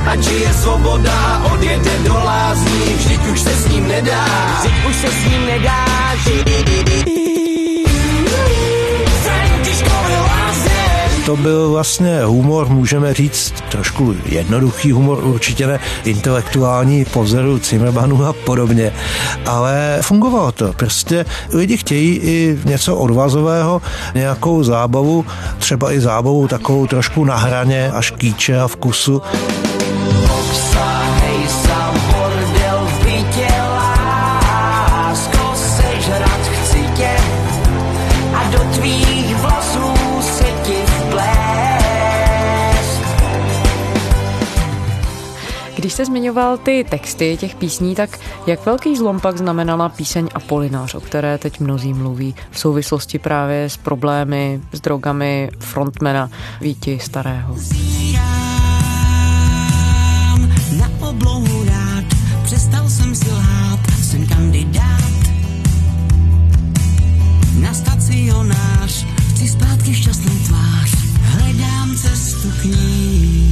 ať 0.08 0.20
žije 0.20 0.53
svoboda 0.53 1.13
a 1.13 1.53
odjede 1.53 1.98
do 2.08 2.13
lázní, 2.13 2.94
vždyť 2.98 3.27
už 3.27 3.41
se 3.41 3.50
s 3.50 3.67
ním 3.67 3.88
nedá, 3.88 4.25
vždyť 4.60 4.89
už 4.89 4.96
se 4.96 5.08
s 5.08 5.32
ním 5.32 5.46
nedá 5.46 5.86
žít. 6.24 7.17
To 11.27 11.36
byl 11.38 11.69
vlastně 11.69 12.24
humor, 12.24 12.69
můžeme 12.69 13.13
říct, 13.13 13.53
trošku 13.69 14.15
jednoduchý 14.25 14.91
humor, 14.91 15.24
určitě 15.24 15.67
ne 15.67 15.79
intelektuální 16.03 17.05
po 17.05 17.24
vzoru 17.24 17.60
a 18.27 18.34
podobně, 18.34 18.93
ale 19.46 19.98
fungovalo 20.01 20.51
to. 20.51 20.74
Prostě 20.74 21.25
lidi 21.53 21.77
chtějí 21.77 22.17
i 22.17 22.60
něco 22.65 22.96
odvazového, 22.96 23.81
nějakou 24.15 24.63
zábavu, 24.63 25.25
třeba 25.57 25.91
i 25.91 26.00
zábavu 26.00 26.48
takovou 26.48 26.88
trošku 26.88 27.25
na 27.25 27.36
hraně 27.36 27.91
až 27.91 28.12
kýče 28.12 28.60
a 28.60 28.67
vkusu. 28.67 29.22
Když 45.88 45.94
jste 45.94 46.06
zmiňoval 46.06 46.58
ty 46.58 46.86
texty 46.89 47.38
těch 47.39 47.56
písní, 47.56 47.96
tak 47.96 48.20
jak 48.48 48.65
velký 48.65 48.98
zlom 48.98 49.20
pak 49.20 49.38
znamenala 49.38 49.89
píseň 49.89 50.29
Apolinář, 50.34 50.96
o 50.96 51.01
které 51.01 51.38
teď 51.38 51.60
mnozí 51.60 51.94
mluví 51.94 52.36
v 52.51 52.60
souvislosti 52.60 53.20
právě 53.20 53.70
s 53.70 53.77
problémy, 53.77 54.62
s 54.72 54.82
drogami 54.82 55.50
frontmana 55.60 56.29
Víti 56.62 57.00
Starého? 57.00 57.56
Chci 69.36 69.48
zpátky 69.48 69.94
šťastnou 69.94 70.36
tvář, 70.48 70.91
hledám 71.22 71.96
cestu 71.96 72.51
k 72.62 72.65
ní. 72.65 73.47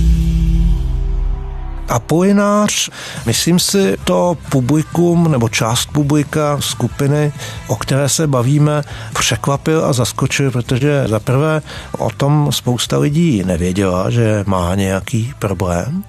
Apolinář, 1.89 2.89
myslím 3.25 3.59
si, 3.59 3.97
to 4.03 4.37
publikum 4.49 5.31
nebo 5.31 5.49
část 5.49 5.85
publika 5.85 6.57
skupiny, 6.61 7.33
o 7.67 7.75
které 7.75 8.09
se 8.09 8.27
bavíme, 8.27 8.83
překvapil 9.19 9.85
a 9.85 9.93
zaskočil, 9.93 10.51
protože 10.51 11.03
za 11.07 11.19
prvé 11.19 11.61
o 11.97 12.09
tom 12.09 12.51
spousta 12.51 12.97
lidí 12.97 13.43
nevěděla, 13.45 14.09
že 14.09 14.43
má 14.47 14.75
nějaký 14.75 15.33
problém 15.39 16.03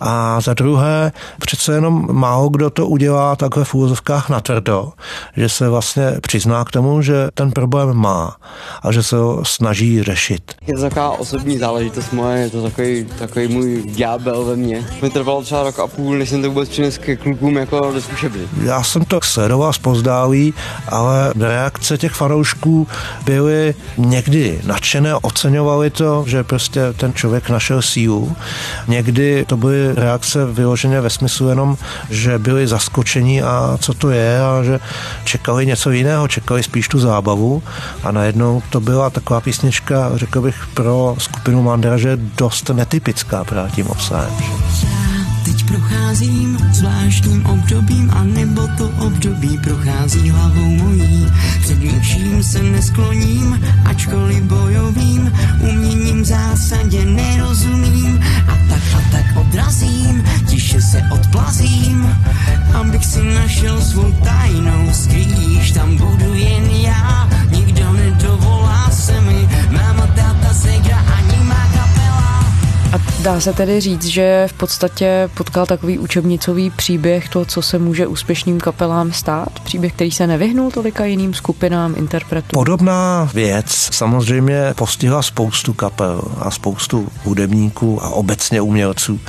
a 0.00 0.40
za 0.40 0.54
druhé 0.54 1.12
přece 1.40 1.74
jenom 1.74 2.08
málo 2.12 2.48
kdo 2.48 2.70
to 2.70 2.86
udělá 2.86 3.36
takhle 3.36 3.64
v 3.64 3.74
úvozovkách 3.74 4.28
natvrdo, 4.28 4.92
že 5.36 5.48
se 5.48 5.68
vlastně 5.68 6.12
přizná 6.20 6.64
k 6.64 6.70
tomu, 6.70 7.02
že 7.02 7.28
ten 7.34 7.52
problém 7.52 7.94
má 7.94 8.36
a 8.82 8.92
že 8.92 9.02
se 9.02 9.16
ho 9.16 9.44
snaží 9.44 10.02
řešit. 10.02 10.52
Je 10.66 10.74
to 10.74 10.80
taková 10.80 11.10
osobní 11.10 11.58
záležitost 11.58 12.12
moje, 12.12 12.38
je 12.38 12.50
to 12.50 12.62
takový, 12.62 13.06
takový 13.18 13.48
můj 13.48 13.82
ďábel 13.86 14.44
ve 14.44 14.56
mně. 14.56 14.86
Mi 15.02 15.10
trvalo 15.10 15.42
třeba 15.42 15.62
rok 15.62 15.78
a 15.78 15.86
půl, 15.86 16.18
než 16.18 16.28
jsem 16.28 16.42
to 16.42 16.48
vůbec 16.48 16.68
přinesl 16.68 17.00
ke 17.00 17.16
klukům 17.16 17.56
jako 17.56 17.92
do 17.92 18.02
zkušebny. 18.02 18.42
Já 18.62 18.82
jsem 18.82 19.04
to 19.04 19.20
sledoval 19.22 19.72
zpozdálí, 19.72 20.54
ale 20.88 21.32
reakce 21.40 21.98
těch 21.98 22.12
fanoušků 22.12 22.88
byly 23.24 23.74
někdy 23.96 24.60
nadšené, 24.66 25.14
oceňovali 25.14 25.90
to, 25.90 26.24
že 26.26 26.44
prostě 26.44 26.92
ten 26.96 27.12
člověk 27.14 27.48
našel 27.48 27.82
sílu. 27.82 28.36
Někdy 28.88 29.43
to 29.44 29.56
byly 29.56 29.94
reakce 29.94 30.46
vyloženě 30.46 31.00
ve 31.00 31.10
smyslu 31.10 31.48
jenom, 31.48 31.76
že 32.10 32.38
byli 32.38 32.66
zaskočení 32.66 33.42
a 33.42 33.76
co 33.80 33.94
to 33.94 34.10
je 34.10 34.40
a 34.40 34.62
že 34.62 34.80
čekali 35.24 35.66
něco 35.66 35.90
jiného, 35.90 36.28
čekali 36.28 36.62
spíš 36.62 36.88
tu 36.88 36.98
zábavu 36.98 37.62
a 38.02 38.10
najednou 38.10 38.62
to 38.70 38.80
byla 38.80 39.10
taková 39.10 39.40
písnička, 39.40 40.10
řekl 40.14 40.40
bych, 40.40 40.66
pro 40.74 41.14
skupinu 41.18 41.62
Mandraže 41.62 42.16
dost 42.16 42.70
netypická 42.70 43.44
právě 43.44 43.72
tím 43.72 43.86
obsahem. 43.86 44.93
Procházím 45.74 46.58
zvláštním 46.72 47.46
obdobím 47.46 48.10
a 48.10 48.24
nebo 48.24 48.68
to 48.78 48.88
období 48.88 49.58
prochází 49.58 50.30
hlavou 50.30 50.70
mojí. 50.70 51.26
Před 51.60 51.82
ničím 51.82 52.42
se 52.42 52.62
neskloním, 52.62 53.60
ačkoliv 53.84 54.42
bojovým 54.42 55.32
uměním 55.60 56.22
v 56.22 56.24
zásadě 56.24 57.04
nerozumím. 57.04 58.20
A 58.48 58.54
tak 58.68 58.82
a 58.94 59.00
tak 59.10 59.36
odrazím, 59.36 60.24
tiše 60.46 60.82
se 60.82 61.02
odplazím, 61.10 62.18
abych 62.74 63.04
si 63.06 63.22
našel 63.22 63.80
svou 63.80 64.12
tajnou 64.12 64.92
skrýš. 64.92 65.70
Tam 65.70 65.96
budu 65.96 66.34
jen 66.34 66.64
já, 66.70 67.28
nikdo 67.50 67.92
nedovolá 67.92 68.90
se 68.90 69.20
mi, 69.20 69.48
máma, 69.70 70.06
dá 73.24 73.40
se 73.40 73.52
tedy 73.52 73.80
říct, 73.80 74.04
že 74.04 74.44
v 74.50 74.52
podstatě 74.52 75.30
potkal 75.34 75.66
takový 75.66 75.98
učebnicový 75.98 76.70
příběh 76.70 77.28
to, 77.28 77.44
co 77.44 77.62
se 77.62 77.78
může 77.78 78.06
úspěšným 78.06 78.60
kapelám 78.60 79.12
stát? 79.12 79.60
Příběh, 79.60 79.92
který 79.92 80.10
se 80.10 80.26
nevyhnul 80.26 80.70
tolika 80.70 81.04
jiným 81.04 81.34
skupinám 81.34 81.94
interpretů? 81.96 82.48
Podobná 82.52 83.30
věc 83.34 83.88
samozřejmě 83.92 84.74
postihla 84.76 85.22
spoustu 85.22 85.72
kapel 85.72 86.22
a 86.38 86.50
spoustu 86.50 87.08
hudebníků 87.24 88.04
a 88.04 88.08
obecně 88.08 88.60
umělců. 88.60 89.20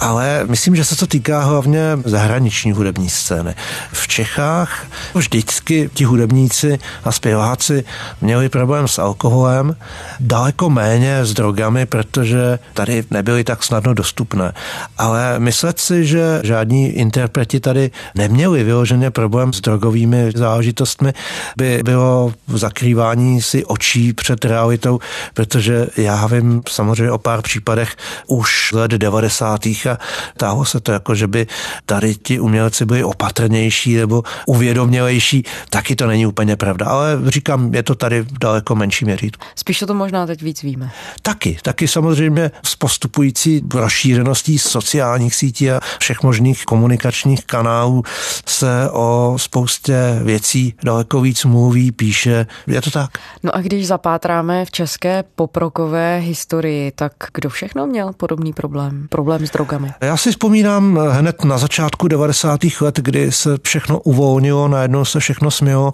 Ale 0.00 0.44
myslím, 0.46 0.76
že 0.76 0.84
se 0.84 0.96
to 0.96 1.06
týká 1.06 1.42
hlavně 1.42 1.80
zahraniční 2.04 2.72
hudební 2.72 3.08
scény. 3.08 3.54
V 3.92 4.08
Čechách 4.08 4.86
vždycky 5.14 5.90
ti 5.94 6.04
hudebníci 6.04 6.78
a 7.04 7.12
zpěváci 7.12 7.84
měli 8.20 8.48
problém 8.48 8.88
s 8.88 8.98
alkoholem, 8.98 9.76
daleko 10.20 10.70
méně 10.70 11.24
s 11.24 11.34
drogami, 11.34 11.86
protože 11.86 12.58
tady 12.74 13.04
nebyly 13.10 13.44
tak 13.44 13.64
snadno 13.64 13.94
dostupné. 13.94 14.52
Ale 14.98 15.38
myslet 15.38 15.80
si, 15.80 16.06
že 16.06 16.40
žádní 16.42 16.88
interpreti 16.88 17.60
tady 17.60 17.90
neměli 18.14 18.64
vyloženě 18.64 19.10
problém 19.10 19.52
s 19.52 19.60
drogovými 19.60 20.32
záležitostmi, 20.34 21.12
by 21.56 21.80
bylo 21.84 22.32
zakrývání 22.46 23.42
si 23.42 23.64
očí 23.64 24.12
před 24.12 24.44
realitou, 24.44 24.98
protože 25.34 25.86
já 25.96 26.26
vím 26.26 26.62
samozřejmě 26.68 27.12
o 27.12 27.18
pár 27.18 27.42
případech 27.42 27.96
už 28.26 28.72
let 28.72 28.90
90 28.90 29.66
a 29.86 29.98
táhlo 30.36 30.64
se 30.64 30.80
to 30.80 30.92
jako, 30.92 31.14
že 31.14 31.26
by 31.26 31.46
tady 31.86 32.14
ti 32.14 32.40
umělci 32.40 32.84
byli 32.84 33.04
opatrnější 33.04 33.96
nebo 33.96 34.22
uvědomělejší, 34.46 35.44
taky 35.70 35.96
to 35.96 36.06
není 36.06 36.26
úplně 36.26 36.56
pravda, 36.56 36.86
ale 36.86 37.18
říkám, 37.26 37.74
je 37.74 37.82
to 37.82 37.94
tady 37.94 38.20
v 38.22 38.38
daleko 38.38 38.74
menší 38.74 39.04
měřítku. 39.04 39.46
Spíš 39.54 39.84
to 39.86 39.94
možná 39.94 40.26
teď 40.26 40.42
víc 40.42 40.62
víme. 40.62 40.90
Taky, 41.22 41.58
taky 41.62 41.88
samozřejmě 41.88 42.50
s 42.64 42.76
postupující 42.76 43.62
rozšířeností 43.74 44.58
sociálních 44.58 45.34
sítí 45.34 45.70
a 45.70 45.80
všech 45.98 46.22
možných 46.22 46.64
komunikačních 46.64 47.44
kanálů 47.44 48.02
se 48.46 48.90
o 48.90 49.34
spoustě 49.36 50.20
věcí 50.22 50.74
daleko 50.84 51.20
víc 51.20 51.44
mluví, 51.44 51.92
píše, 51.92 52.46
je 52.66 52.82
to 52.82 52.90
tak. 52.90 53.10
No 53.42 53.56
a 53.56 53.60
když 53.60 53.86
zapátráme 53.86 54.64
v 54.64 54.70
české 54.70 55.24
poprokové 55.36 56.18
historii, 56.18 56.92
tak 56.92 57.12
kdo 57.34 57.50
všechno 57.50 57.86
měl 57.86 58.12
podobný 58.12 58.52
problém? 58.52 59.06
Problém 59.08 59.46
s 59.46 59.50
drogami? 59.50 59.75
Já 60.00 60.16
si 60.16 60.30
vzpomínám 60.30 60.96
hned 61.10 61.44
na 61.44 61.58
začátku 61.58 62.08
90. 62.08 62.60
let, 62.80 62.96
kdy 63.02 63.32
se 63.32 63.56
všechno 63.62 64.00
uvolnilo, 64.00 64.68
najednou 64.68 65.04
se 65.04 65.20
všechno 65.20 65.50
smělo 65.50 65.92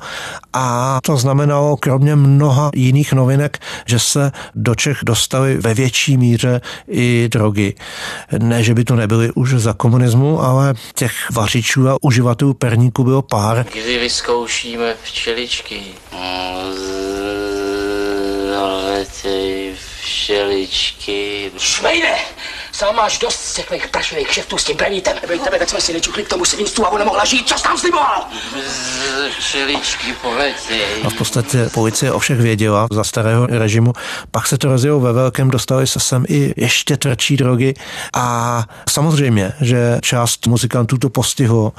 a 0.53 0.99
to 1.03 1.17
znamenalo 1.17 1.77
kromě 1.77 2.17
mnoha 2.17 2.71
jiných 2.75 3.13
novinek, 3.13 3.59
že 3.87 3.99
se 3.99 4.33
do 4.55 4.75
Čech 4.75 4.99
dostali 5.03 5.57
ve 5.57 5.75
větší 5.75 6.17
míře 6.17 6.61
i 6.89 7.29
drogy. 7.33 7.75
Ne, 8.39 8.63
že 8.63 8.75
by 8.75 8.85
to 8.85 8.97
nebyly 8.97 9.33
už 9.35 9.51
za 9.55 9.73
komunismu, 9.73 10.43
ale 10.43 10.75
těch 10.95 11.13
vařičů 11.33 11.89
a 11.89 11.97
uživatelů 12.03 12.55
perníku 12.55 13.05
bylo 13.05 13.23
pár. 13.23 13.67
Kdy 13.73 13.99
vyzkoušíme 13.99 14.95
včeličky? 15.03 15.81
Z- 16.75 18.57
Ale 18.63 19.05
ty 19.23 19.73
včeličky... 20.01 21.51
Šmejde! 21.59 22.15
Sám 22.83 22.97
máš 22.97 23.19
dost 23.19 23.41
z 23.45 23.55
těch 23.55 23.89
prašivých 23.89 24.29
kšeftů 24.29 24.59
s 24.59 24.65
tím 24.65 24.77
branítem. 24.77 25.17
Nebo 25.23 25.35
i 25.35 25.39
tebe, 25.39 25.59
tak 25.59 25.69
jsme 25.69 25.81
si 25.81 25.93
nečukli 25.93 26.25
k 26.25 26.29
tomu 26.29 26.45
svinstvu 26.45 26.87
a 26.87 26.89
on 26.89 26.99
nemohla 26.99 27.25
žít. 27.25 27.49
Co 27.49 27.59
jsi 27.59 27.63
tam 27.63 27.79
sliboval? 27.79 28.25
Čeličky 29.41 30.13
poletěj. 30.23 31.03
A 31.05 31.11
v 31.11 31.15
podstatě 31.15 31.71
policie 31.75 32.13
o 32.13 32.19
všech 32.19 32.39
věděla 32.39 32.87
za 32.93 33.05
starého 33.05 33.47
režimu. 33.47 33.93
Pak 34.31 34.47
se 34.47 34.59
to 34.59 34.69
rozjelo 34.69 35.01
ve 35.01 35.13
velkém, 35.13 35.51
dostali 35.51 35.87
se 35.87 36.01
sem 36.01 36.25
i 36.29 36.55
ještě 36.57 36.97
tvrdší 36.97 37.37
drogy 37.37 37.75
a 38.15 38.65
samozřejmě, 38.89 39.53
že 39.61 39.99
část 40.03 40.47
muzikantů 40.47 40.99
to 40.99 41.09
postihlo. 41.09 41.73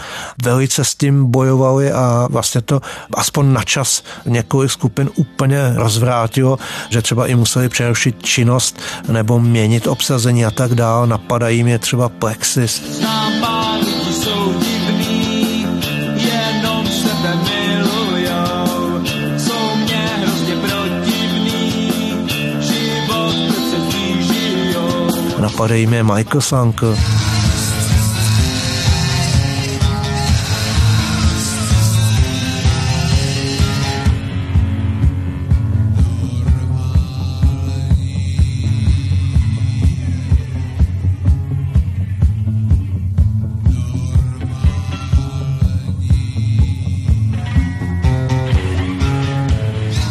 Velice 0.43 0.85
s 0.85 0.95
tím 0.95 1.31
bojovali 1.31 1.91
a 1.91 2.27
vlastně 2.31 2.61
to 2.61 2.81
aspoň 3.13 3.53
na 3.53 3.63
čas 3.63 4.03
několik 4.25 4.71
skupin 4.71 5.09
úplně 5.15 5.73
rozvrátilo, 5.75 6.59
že 6.89 7.01
třeba 7.01 7.27
i 7.27 7.35
museli 7.35 7.69
přerušit 7.69 8.23
činnost 8.25 8.79
nebo 9.07 9.39
měnit 9.39 9.87
obsazení 9.87 10.45
a 10.45 10.51
tak 10.51 10.75
dále. 10.75 10.92
Napadají 11.05 11.63
mě 11.63 11.79
třeba 11.79 12.09
Plexis. 12.09 13.01
Napadají 25.39 25.87
mě 25.87 26.03
Michael 26.03 26.41
Sanko. 26.41 26.95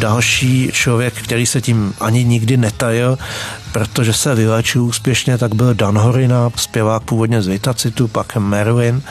Další 0.03 0.71
člověk, 0.73 1.15
který 1.15 1.47
se 1.47 1.61
tím 1.61 1.95
ani 2.01 2.25
nikdy 2.25 2.57
netajil, 2.57 3.19
protože 3.73 4.13
se 4.13 4.35
vylečil 4.35 4.85
úspěšně, 4.85 5.39
tak 5.39 5.55
byl 5.55 5.75
Dan 5.75 5.99
Horina, 5.99 6.51
zpěvák 6.57 7.03
původně 7.03 7.43
z 7.43 7.47
Vitacitu, 7.47 8.09
pak 8.09 8.37
Merwin. 8.37 9.03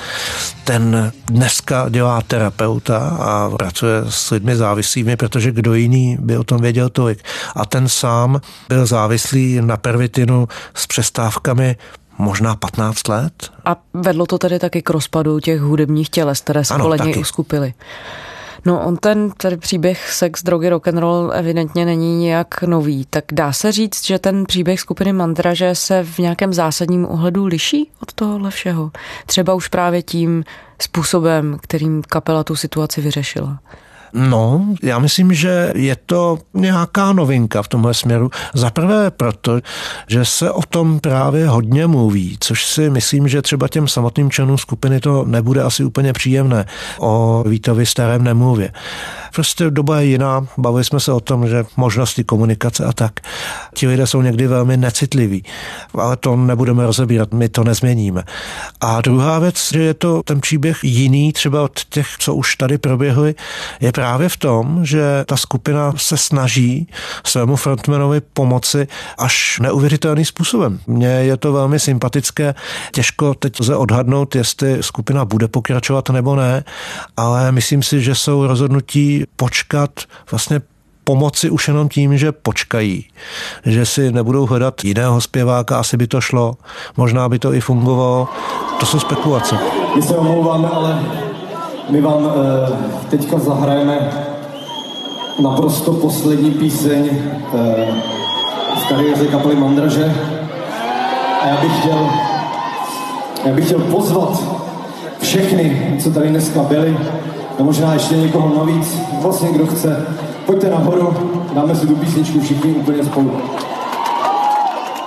Ten 0.63 1.11
dneska 1.27 1.89
dělá 1.89 2.21
terapeuta 2.21 2.97
a 2.97 3.49
pracuje 3.49 4.01
s 4.09 4.31
lidmi 4.31 4.55
závislými, 4.55 5.17
protože 5.17 5.51
kdo 5.51 5.73
jiný 5.73 6.17
by 6.19 6.37
o 6.37 6.43
tom 6.43 6.61
věděl 6.61 6.89
tolik. 6.89 7.23
A 7.55 7.65
ten 7.65 7.89
sám 7.89 8.41
byl 8.69 8.85
závislý 8.85 9.61
na 9.61 9.77
pervitinu 9.77 10.47
s 10.73 10.87
přestávkami 10.87 11.75
možná 12.17 12.55
15 12.55 13.07
let. 13.07 13.33
A 13.65 13.75
vedlo 13.93 14.25
to 14.25 14.37
tedy 14.37 14.59
taky 14.59 14.81
k 14.81 14.89
rozpadu 14.89 15.39
těch 15.39 15.61
hudebních 15.61 16.09
těles, 16.09 16.41
které 16.41 16.65
se 16.65 16.73
Ano, 16.73 16.83
kolem 16.83 17.07
něj 17.07 17.19
uskupily. 17.19 17.73
No 18.65 18.85
on 18.85 18.97
ten 18.97 19.31
tady 19.31 19.57
příběh 19.57 20.11
sex, 20.11 20.43
drogy, 20.43 20.69
rock 20.69 20.87
and 20.87 20.97
roll 20.97 21.31
evidentně 21.33 21.85
není 21.85 22.19
nějak 22.19 22.61
nový. 22.61 23.05
Tak 23.09 23.25
dá 23.31 23.53
se 23.53 23.71
říct, 23.71 24.05
že 24.05 24.19
ten 24.19 24.45
příběh 24.45 24.79
skupiny 24.79 25.13
Mandraže 25.13 25.75
se 25.75 26.03
v 26.03 26.19
nějakém 26.19 26.53
zásadním 26.53 27.05
ohledu 27.05 27.45
liší 27.45 27.91
od 28.01 28.13
tohohle 28.13 28.51
všeho? 28.51 28.91
Třeba 29.25 29.53
už 29.53 29.67
právě 29.67 30.01
tím 30.01 30.43
způsobem, 30.81 31.57
kterým 31.61 32.01
kapela 32.01 32.43
tu 32.43 32.55
situaci 32.55 33.01
vyřešila. 33.01 33.59
No, 34.13 34.65
já 34.83 34.99
myslím, 34.99 35.33
že 35.33 35.71
je 35.75 35.95
to 36.05 36.37
nějaká 36.53 37.13
novinka 37.13 37.61
v 37.61 37.67
tomhle 37.67 37.93
směru. 37.93 38.29
Za 38.53 38.69
prvé 38.69 39.11
proto, 39.11 39.59
že 40.07 40.25
se 40.25 40.51
o 40.51 40.61
tom 40.61 40.99
právě 40.99 41.47
hodně 41.47 41.87
mluví, 41.87 42.37
což 42.39 42.65
si 42.65 42.89
myslím, 42.89 43.27
že 43.27 43.41
třeba 43.41 43.67
těm 43.67 43.87
samotným 43.87 44.31
členům 44.31 44.57
skupiny 44.57 44.99
to 44.99 45.25
nebude 45.25 45.63
asi 45.63 45.83
úplně 45.83 46.13
příjemné 46.13 46.65
o 46.99 47.43
Vítovi 47.47 47.85
starém 47.85 48.23
nemluvě. 48.23 48.71
Prostě 49.33 49.69
doba 49.69 49.99
je 49.99 50.05
jiná, 50.05 50.47
bavili 50.57 50.83
jsme 50.83 50.99
se 50.99 51.11
o 51.11 51.19
tom, 51.19 51.47
že 51.47 51.65
možnosti 51.77 52.23
komunikace 52.23 52.85
a 52.85 52.93
tak. 52.93 53.11
Ti 53.73 53.87
lidé 53.87 54.07
jsou 54.07 54.21
někdy 54.21 54.47
velmi 54.47 54.77
necitliví, 54.77 55.43
ale 55.93 56.17
to 56.17 56.35
nebudeme 56.35 56.85
rozebírat, 56.85 57.33
my 57.33 57.49
to 57.49 57.63
nezměníme. 57.63 58.23
A 58.81 59.01
druhá 59.01 59.39
věc, 59.39 59.69
že 59.73 59.81
je 59.81 59.93
to 59.93 60.21
ten 60.23 60.41
příběh 60.41 60.83
jiný 60.83 61.33
třeba 61.33 61.63
od 61.63 61.79
těch, 61.89 62.07
co 62.19 62.35
už 62.35 62.55
tady 62.55 62.77
proběhly, 62.77 63.35
je 63.79 63.91
právě 64.01 64.29
v 64.29 64.37
tom, 64.37 64.85
že 64.85 65.01
ta 65.25 65.37
skupina 65.37 65.93
se 65.97 66.17
snaží 66.17 66.87
svému 67.25 67.55
frontmanovi 67.55 68.21
pomoci 68.21 68.87
až 69.17 69.59
neuvěřitelným 69.59 70.25
způsobem. 70.25 70.79
Mně 70.87 71.07
je 71.07 71.37
to 71.37 71.53
velmi 71.53 71.79
sympatické, 71.79 72.55
těžko 72.91 73.33
teď 73.33 73.59
lze 73.59 73.75
odhadnout, 73.75 74.35
jestli 74.35 74.83
skupina 74.83 75.25
bude 75.25 75.47
pokračovat 75.47 76.09
nebo 76.09 76.35
ne, 76.35 76.63
ale 77.17 77.51
myslím 77.51 77.83
si, 77.83 78.01
že 78.01 78.15
jsou 78.15 78.47
rozhodnutí 78.47 79.23
počkat 79.35 79.91
vlastně 80.31 80.61
pomoci 81.03 81.49
už 81.49 81.67
jenom 81.67 81.89
tím, 81.89 82.17
že 82.17 82.31
počkají, 82.31 83.05
že 83.65 83.85
si 83.85 84.11
nebudou 84.11 84.45
hledat 84.45 84.83
jiného 84.83 85.21
zpěváka, 85.21 85.79
asi 85.79 85.97
by 85.97 86.07
to 86.07 86.21
šlo, 86.21 86.57
možná 86.97 87.29
by 87.29 87.39
to 87.39 87.53
i 87.53 87.61
fungovalo. 87.61 88.29
To 88.79 88.85
jsou 88.85 88.99
spekulace. 88.99 89.55
My 89.95 90.01
se 90.01 90.15
omlouváme, 90.15 90.69
ale 90.69 91.05
my 91.89 92.01
vám 92.01 92.29
eh, 92.29 92.69
teďka 93.09 93.39
zahrajeme 93.39 94.11
naprosto 95.39 95.93
poslední 95.93 96.51
píseň 96.51 97.09
eh, 97.09 97.87
v 98.75 98.89
kariéře 98.89 99.27
kapely 99.27 99.55
Mandraže. 99.55 100.15
A 101.41 101.47
já 101.47 101.57
bych 101.61 101.79
chtěl, 101.79 102.09
já 103.45 103.53
bych 103.53 103.65
chtěl 103.65 103.79
pozvat 103.79 104.43
všechny, 105.21 105.97
co 106.03 106.11
tady 106.11 106.29
dneska 106.29 106.63
byli, 106.63 106.97
a 107.59 107.63
možná 107.63 107.93
ještě 107.93 108.17
někoho 108.17 108.57
navíc, 108.57 108.97
vlastně 109.21 109.51
kdo 109.51 109.67
chce, 109.67 110.05
pojďte 110.45 110.69
nahoru, 110.69 111.15
dáme 111.53 111.75
si 111.75 111.87
tu 111.87 111.95
písničku 111.95 112.39
všichni 112.39 112.71
úplně 112.71 113.03
spolu. 113.03 113.31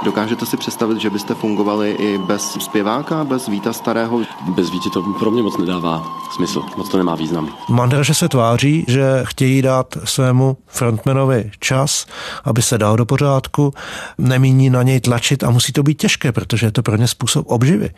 Dokážete 0.04 0.46
si 0.46 0.56
představit, 0.56 1.00
že 1.00 1.10
byste 1.10 1.34
fungovali 1.34 1.90
i 1.90 2.18
bez 2.18 2.42
zpěváka, 2.60 3.24
bez 3.24 3.48
Víta 3.48 3.72
Starého? 3.72 4.20
Bez 4.54 4.70
Víti 4.70 4.90
to 4.90 5.02
pro 5.18 5.30
mě 5.30 5.42
moc 5.42 5.58
nedává 5.58 6.04
smysl, 6.34 6.62
moc 6.76 6.88
to 6.88 6.98
nemá 6.98 7.14
význam. 7.14 7.48
Mandraže 7.68 8.14
se 8.14 8.28
tváří, 8.28 8.84
že 8.88 9.20
chtějí 9.24 9.62
dát 9.62 9.86
svému 10.04 10.56
frontmanovi 10.66 11.50
čas, 11.60 12.06
aby 12.44 12.62
se 12.62 12.78
dal 12.78 12.96
do 12.96 13.06
pořádku, 13.06 13.72
nemíní 14.18 14.70
na 14.70 14.82
něj 14.82 15.00
tlačit 15.00 15.44
a 15.44 15.50
musí 15.50 15.72
to 15.72 15.82
být 15.82 15.94
těžké, 15.94 16.32
protože 16.32 16.66
je 16.66 16.72
to 16.72 16.82
pro 16.82 16.96
ně 16.96 17.08
způsob 17.08 17.46
obživy. 17.50 17.90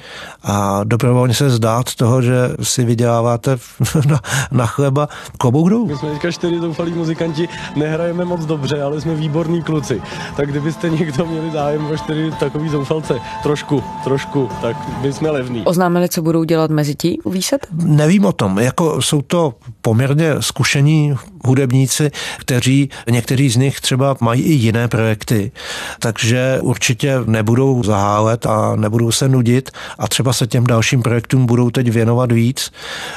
A 0.42 0.85
dobrovolně 0.85 1.35
se 1.35 1.51
zdát 1.51 1.95
toho, 1.95 2.23
že 2.23 2.35
si 2.62 2.85
vyděláváte 2.85 3.59
na, 4.09 4.21
na 4.51 4.66
chleba 4.66 5.09
klobouk 5.38 5.71
dolů. 5.71 5.87
My 5.87 5.97
jsme 5.97 6.11
teďka 6.11 6.31
čtyři 6.31 6.61
zoufalí 6.61 6.92
muzikanti, 6.92 7.49
nehrajeme 7.77 8.25
moc 8.25 8.45
dobře, 8.45 8.83
ale 8.83 9.01
jsme 9.01 9.14
výborní 9.14 9.62
kluci. 9.62 10.03
Tak 10.37 10.51
kdybyste 10.51 10.88
někdo 10.90 11.27
měli 11.27 11.51
zájem 11.51 11.87
o 11.96 12.04
čtyři 12.04 12.30
takový 12.40 12.68
zoufalce, 12.68 13.20
trošku, 13.42 13.82
trošku, 14.04 14.48
tak 14.62 14.76
my 15.02 15.12
jsme 15.12 15.30
levní. 15.30 15.62
Oznámili, 15.64 16.09
co 16.09 16.22
budou 16.22 16.44
dělat 16.44 16.70
mezi 16.70 16.94
tí? 16.94 17.18
Ví 17.26 17.42
se 17.42 17.59
to? 17.59 17.66
Nevím 17.72 18.24
o 18.24 18.32
tom, 18.32 18.59
jako 18.59 19.02
jsou 19.02 19.22
to 19.22 19.54
poměrně 19.80 20.35
zkušení 20.40 21.14
hudebníci, 21.46 22.11
kteří, 22.38 22.90
někteří 23.11 23.50
z 23.50 23.56
nich 23.56 23.80
třeba 23.80 24.16
mají 24.20 24.42
i 24.42 24.52
jiné 24.52 24.88
projekty, 24.88 25.52
takže 25.98 26.59
určitě 26.62 27.14
nebudou 27.26 27.82
zahálet 27.82 28.46
a 28.46 28.76
nebudou 28.76 29.12
se 29.12 29.28
nudit 29.28 29.70
a 29.98 30.09
třeba 30.09 30.32
se 30.32 30.46
těm 30.46 30.66
dalším 30.66 31.02
projektům 31.02 31.46
budou 31.46 31.70
teď 31.70 31.88
věnovat 31.88 32.32
víc. 32.32 32.72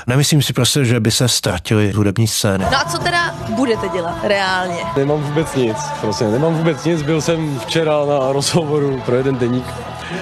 Nemyslím 0.08 0.42
si 0.42 0.54
prostě, 0.54 0.86
že 0.86 1.00
by 1.00 1.12
se 1.12 1.28
ztratili 1.28 1.92
hudební 1.92 2.28
scény. 2.28 2.66
No 2.72 2.78
a 2.78 2.84
co 2.84 2.98
teda 2.98 3.36
budete 3.56 3.90
dělat 3.90 4.20
reálně? 4.24 4.78
Nemám 4.98 5.22
vůbec 5.24 5.56
nic, 5.56 5.78
prostě 6.02 6.26
nemám 6.26 6.54
vůbec 6.54 6.86
nic, 6.86 7.02
byl 7.02 7.22
jsem 7.22 7.60
včera 7.60 7.94
na 8.06 8.32
rozhovoru 8.32 9.02
pro 9.06 9.16
jeden 9.16 9.38
deník, 9.38 9.66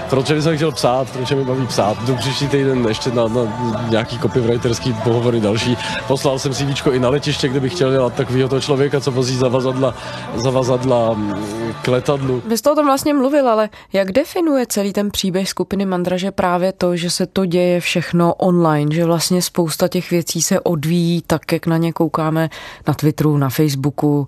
proč 0.10 0.28
jsem 0.28 0.56
chtěl 0.56 0.72
psát, 0.72 1.10
proč 1.10 1.32
mi 1.32 1.44
baví 1.46 1.68
psát. 1.68 2.04
Jdu 2.04 2.16
příští 2.16 2.48
týden 2.48 2.86
ještě 2.88 3.12
na, 3.12 3.28
na 3.28 3.42
nějaký 3.90 4.20
copywriterský 4.20 4.94
pohovory 4.94 5.40
další. 5.40 5.78
Poslal 6.08 6.40
jsem 6.40 6.54
si 6.54 6.66
víčko 6.66 6.92
i 6.92 7.00
na 7.00 7.10
letiště, 7.10 7.48
kde 7.48 7.60
bych 7.60 7.74
chtěl 7.74 7.92
dělat 7.98 8.14
takového 8.14 8.50
toho 8.50 8.62
člověka, 8.62 9.00
co 9.00 9.12
vozí 9.12 9.38
zavazadla, 9.38 9.94
zavazadla 10.36 11.14
mm, 11.14 11.34
k 11.82 11.88
letadlu. 11.88 12.42
Vy 12.46 12.58
jste 12.58 12.72
o 12.72 12.76
tom 12.76 12.86
vlastně 12.86 13.14
mluvil, 13.14 13.50
ale 13.50 13.70
jak 13.94 14.12
definuje 14.12 14.66
celý 14.66 14.94
ten 14.94 15.12
příběh 15.12 15.50
skupiny 15.50 15.86
Mandraže 15.86 16.32
právě 16.32 16.72
to, 16.72 16.96
že 16.96 17.10
se 17.10 17.26
to 17.26 17.46
děje 17.46 17.80
všechno 17.80 18.34
online, 18.34 18.96
že 18.96 19.06
vlastně 19.06 19.42
spousta 19.42 19.88
těch 19.88 20.12
věcí 20.12 20.42
se 20.42 20.60
odvíjí 20.60 21.22
tak, 21.28 21.52
jak 21.52 21.68
na 21.68 21.78
ně 21.78 21.94
koukáme 21.94 22.50
na 22.88 22.94
Twitteru, 22.94 23.38
na 23.38 23.50
Facebooku, 23.50 24.28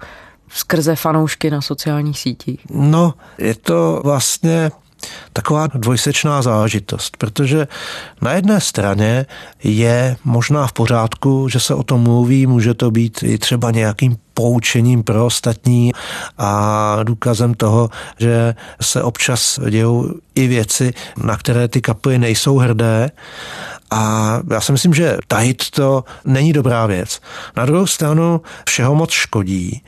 skrze 0.50 0.96
fanoušky 0.96 1.52
na 1.52 1.62
sociálních 1.62 2.20
sítích? 2.20 2.66
No, 2.70 3.14
je 3.38 3.56
to 3.56 4.02
vlastně 4.04 4.72
taková 5.34 5.68
dvojsečná 5.68 6.42
záležitost, 6.42 7.18
protože 7.18 7.68
na 8.22 8.32
jedné 8.34 8.62
straně 8.62 9.26
je 9.64 10.18
možná 10.24 10.68
v 10.68 10.74
pořádku, 10.74 11.50
že 11.50 11.60
se 11.60 11.74
o 11.74 11.84
tom 11.84 12.02
mluví, 12.02 12.48
může 12.48 12.74
to 12.74 12.92
být 12.92 13.24
i 13.24 13.38
třeba 13.38 13.72
nějakým 13.72 14.18
poučením 14.34 15.04
pro 15.04 15.26
ostatní 15.26 15.92
a 16.38 17.04
důkazem 17.04 17.54
toho, 17.54 17.90
že 18.20 18.56
se 18.82 19.04
občas 19.04 19.60
dějou 19.70 20.14
i 20.36 20.48
věci, 20.48 20.94
na 21.24 21.38
které 21.38 21.68
ty 21.68 21.82
kapely 21.82 22.18
nejsou 22.18 22.58
hrdé 22.58 23.12
a 23.92 24.40
já 24.50 24.62
si 24.62 24.72
myslím, 24.72 24.94
že 24.94 25.18
tajit 25.28 25.70
to 25.70 26.04
není 26.26 26.54
dobrá 26.54 26.86
věc. 26.86 27.22
Na 27.56 27.66
druhou 27.66 27.88
stranu 27.88 28.42
všeho 28.68 28.96
moc 28.96 29.12
škodí 29.12 29.82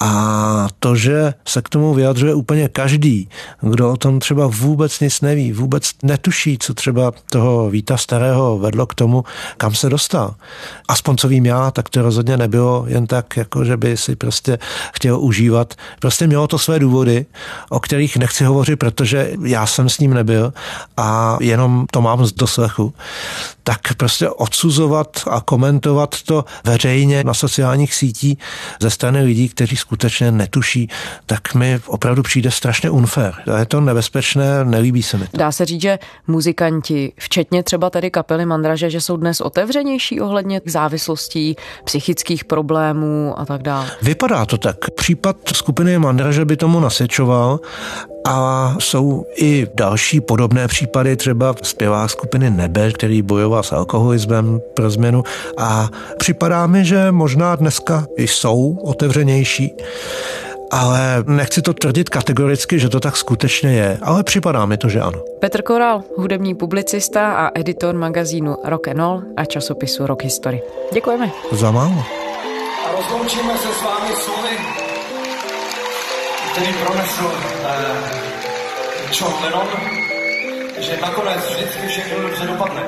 a 0.00 0.68
to, 0.78 0.96
že 0.96 1.34
se 1.48 1.62
k 1.62 1.68
tomu 1.68 1.94
vyjadřuje 1.94 2.34
úplně 2.34 2.68
každý, 2.68 3.28
kdo 3.60 3.92
o 3.92 3.96
tom 3.96 4.20
třeba 4.20 4.46
vůbec 4.46 5.00
nic 5.00 5.20
neví, 5.20 5.52
vůbec 5.52 5.90
netuší, 6.02 6.58
co 6.58 6.74
třeba 6.74 7.12
toho 7.30 7.70
Víta 7.70 7.96
Starého 7.96 8.58
vedlo 8.58 8.86
k 8.86 8.94
tomu, 8.94 9.24
kam 9.56 9.74
se 9.74 9.88
dostal. 9.88 10.34
Aspoň 10.88 11.16
co 11.16 11.28
vím 11.28 11.46
já, 11.46 11.70
tak 11.70 11.88
to 11.88 12.02
rozhodně 12.02 12.36
nebylo 12.36 12.84
jen 12.88 13.06
tak, 13.06 13.36
jako 13.36 13.64
že 13.64 13.76
by 13.76 13.96
si 13.96 14.16
prostě 14.16 14.58
chtěl 14.92 15.20
užívat. 15.20 15.74
Prostě 16.00 16.26
mělo 16.26 16.46
to 16.46 16.58
své 16.58 16.78
důvody, 16.78 17.26
o 17.68 17.80
kterých 17.80 18.16
nechci 18.16 18.44
hovořit, 18.44 18.76
protože 18.76 19.32
já 19.44 19.66
jsem 19.66 19.88
s 19.88 19.98
ním 19.98 20.14
nebyl 20.14 20.52
a 20.96 21.38
jenom 21.40 21.86
to 21.90 22.02
mám 22.02 22.26
z 22.26 22.32
doslechu 22.32 22.94
tak 23.62 23.94
prostě 23.96 24.28
odsuzovat 24.28 25.08
a 25.30 25.40
komentovat 25.40 26.22
to 26.22 26.44
veřejně 26.64 27.24
na 27.24 27.34
sociálních 27.34 27.94
sítích 27.94 28.38
ze 28.80 28.90
strany 28.90 29.22
lidí, 29.22 29.48
kteří 29.48 29.76
skutečně 29.76 30.32
netuší, 30.32 30.88
tak 31.26 31.54
mi 31.54 31.80
opravdu 31.86 32.22
přijde 32.22 32.50
strašně 32.50 32.90
unfair. 32.90 33.32
Je 33.58 33.66
to 33.66 33.80
nebezpečné, 33.80 34.64
nelíbí 34.64 35.02
se 35.02 35.18
mi 35.18 35.26
to. 35.26 35.36
Dá 35.36 35.52
se 35.52 35.64
říct, 35.64 35.82
že 35.82 35.98
muzikanti, 36.26 37.12
včetně 37.18 37.62
třeba 37.62 37.90
tady 37.90 38.10
kapely 38.10 38.46
Mandraže, 38.46 38.90
že 38.90 39.00
jsou 39.00 39.16
dnes 39.16 39.40
otevřenější 39.40 40.20
ohledně 40.20 40.60
závislostí, 40.66 41.56
psychických 41.84 42.44
problémů 42.44 43.34
a 43.36 43.44
tak 43.44 43.62
dále. 43.62 43.90
Vypadá 44.02 44.46
to 44.46 44.58
tak. 44.58 44.76
Případ 44.96 45.36
skupiny 45.52 45.98
Mandraže 45.98 46.44
by 46.44 46.56
tomu 46.56 46.80
nasvědčoval 46.80 47.60
a 48.28 48.74
jsou 48.78 49.26
i 49.36 49.66
další 49.74 50.20
podobné 50.20 50.68
případy, 50.68 51.16
třeba 51.16 51.54
zpěvák 51.62 52.10
skupiny 52.10 52.50
Nebe, 52.50 52.92
který 52.92 53.22
bojoval 53.22 53.62
s 53.62 53.72
alkoholismem 53.72 54.60
pro 54.74 54.90
změnu 54.90 55.22
a 55.58 55.88
připadá 56.18 56.66
mi, 56.66 56.84
že 56.84 57.12
možná 57.12 57.56
dneska 57.56 58.06
jsou 58.16 58.78
otevřenější, 58.82 59.74
ale 60.70 61.24
nechci 61.26 61.62
to 61.62 61.74
tvrdit 61.74 62.08
kategoricky, 62.08 62.78
že 62.78 62.88
to 62.88 63.00
tak 63.00 63.16
skutečně 63.16 63.72
je, 63.72 63.98
ale 64.02 64.22
připadá 64.22 64.66
mi 64.66 64.76
to, 64.76 64.88
že 64.88 65.00
ano. 65.00 65.22
Petr 65.40 65.62
Koral, 65.62 66.02
hudební 66.16 66.54
publicista 66.54 67.32
a 67.32 67.58
editor 67.58 67.94
magazínu 67.94 68.56
Rock 68.64 68.88
and 68.88 68.98
Roll 68.98 69.22
a 69.36 69.44
časopisu 69.44 70.06
Rock 70.06 70.24
History. 70.24 70.62
Děkujeme. 70.92 71.30
Za 71.52 71.70
málo. 71.70 72.04
A 72.86 72.96
rozloučíme 72.96 73.58
se 73.58 73.68
s 73.68 73.82
vámi 73.82 74.14
slovy, 74.16 74.85
který 76.52 76.72
pronesl 76.72 77.32
eh, 77.64 78.26
John 79.20 79.34
Lennon, 79.42 79.68
že 80.78 80.98
nakonec 81.02 81.50
vždycky 81.50 81.88
všechno 81.88 82.20
dobře 82.22 82.46
dopadne. 82.46 82.82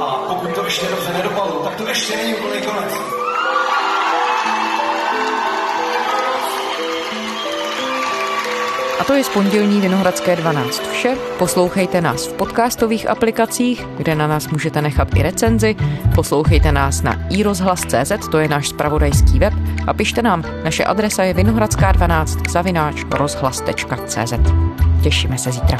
A 0.00 0.24
pokud 0.28 0.54
to 0.54 0.64
ještě 0.64 0.86
dobře 0.86 1.12
nedopadlo, 1.12 1.64
tak 1.64 1.74
to 1.74 1.88
ještě 1.88 2.16
není 2.16 2.34
úplný 2.34 2.62
konec. 2.62 2.94
A 9.00 9.04
to 9.04 9.12
je 9.12 9.24
z 9.24 9.28
pondělní 9.28 9.80
Vinohradské 9.80 10.36
12 10.36 10.82
vše. 10.92 11.16
Poslouchejte 11.38 12.00
nás 12.00 12.26
v 12.26 12.32
podcastových 12.32 13.10
aplikacích, 13.10 13.86
kde 13.96 14.14
na 14.14 14.26
nás 14.26 14.48
můžete 14.48 14.82
nechat 14.82 15.08
i 15.16 15.22
recenzi. 15.22 15.76
Poslouchejte 16.14 16.72
nás 16.72 17.02
na 17.02 17.26
iRozhlas.cz, 17.30 18.28
to 18.30 18.38
je 18.38 18.48
náš 18.48 18.68
spravodajský 18.68 19.38
web. 19.38 19.54
A 19.86 19.92
pište 19.94 20.22
nám, 20.22 20.44
naše 20.64 20.84
adresa 20.84 21.22
je 21.22 21.34
vinohradská12 21.34 22.48
zavináč 22.50 23.04
rozhlas.cz. 23.10 24.32
Těšíme 25.02 25.38
se 25.38 25.52
zítra. 25.52 25.78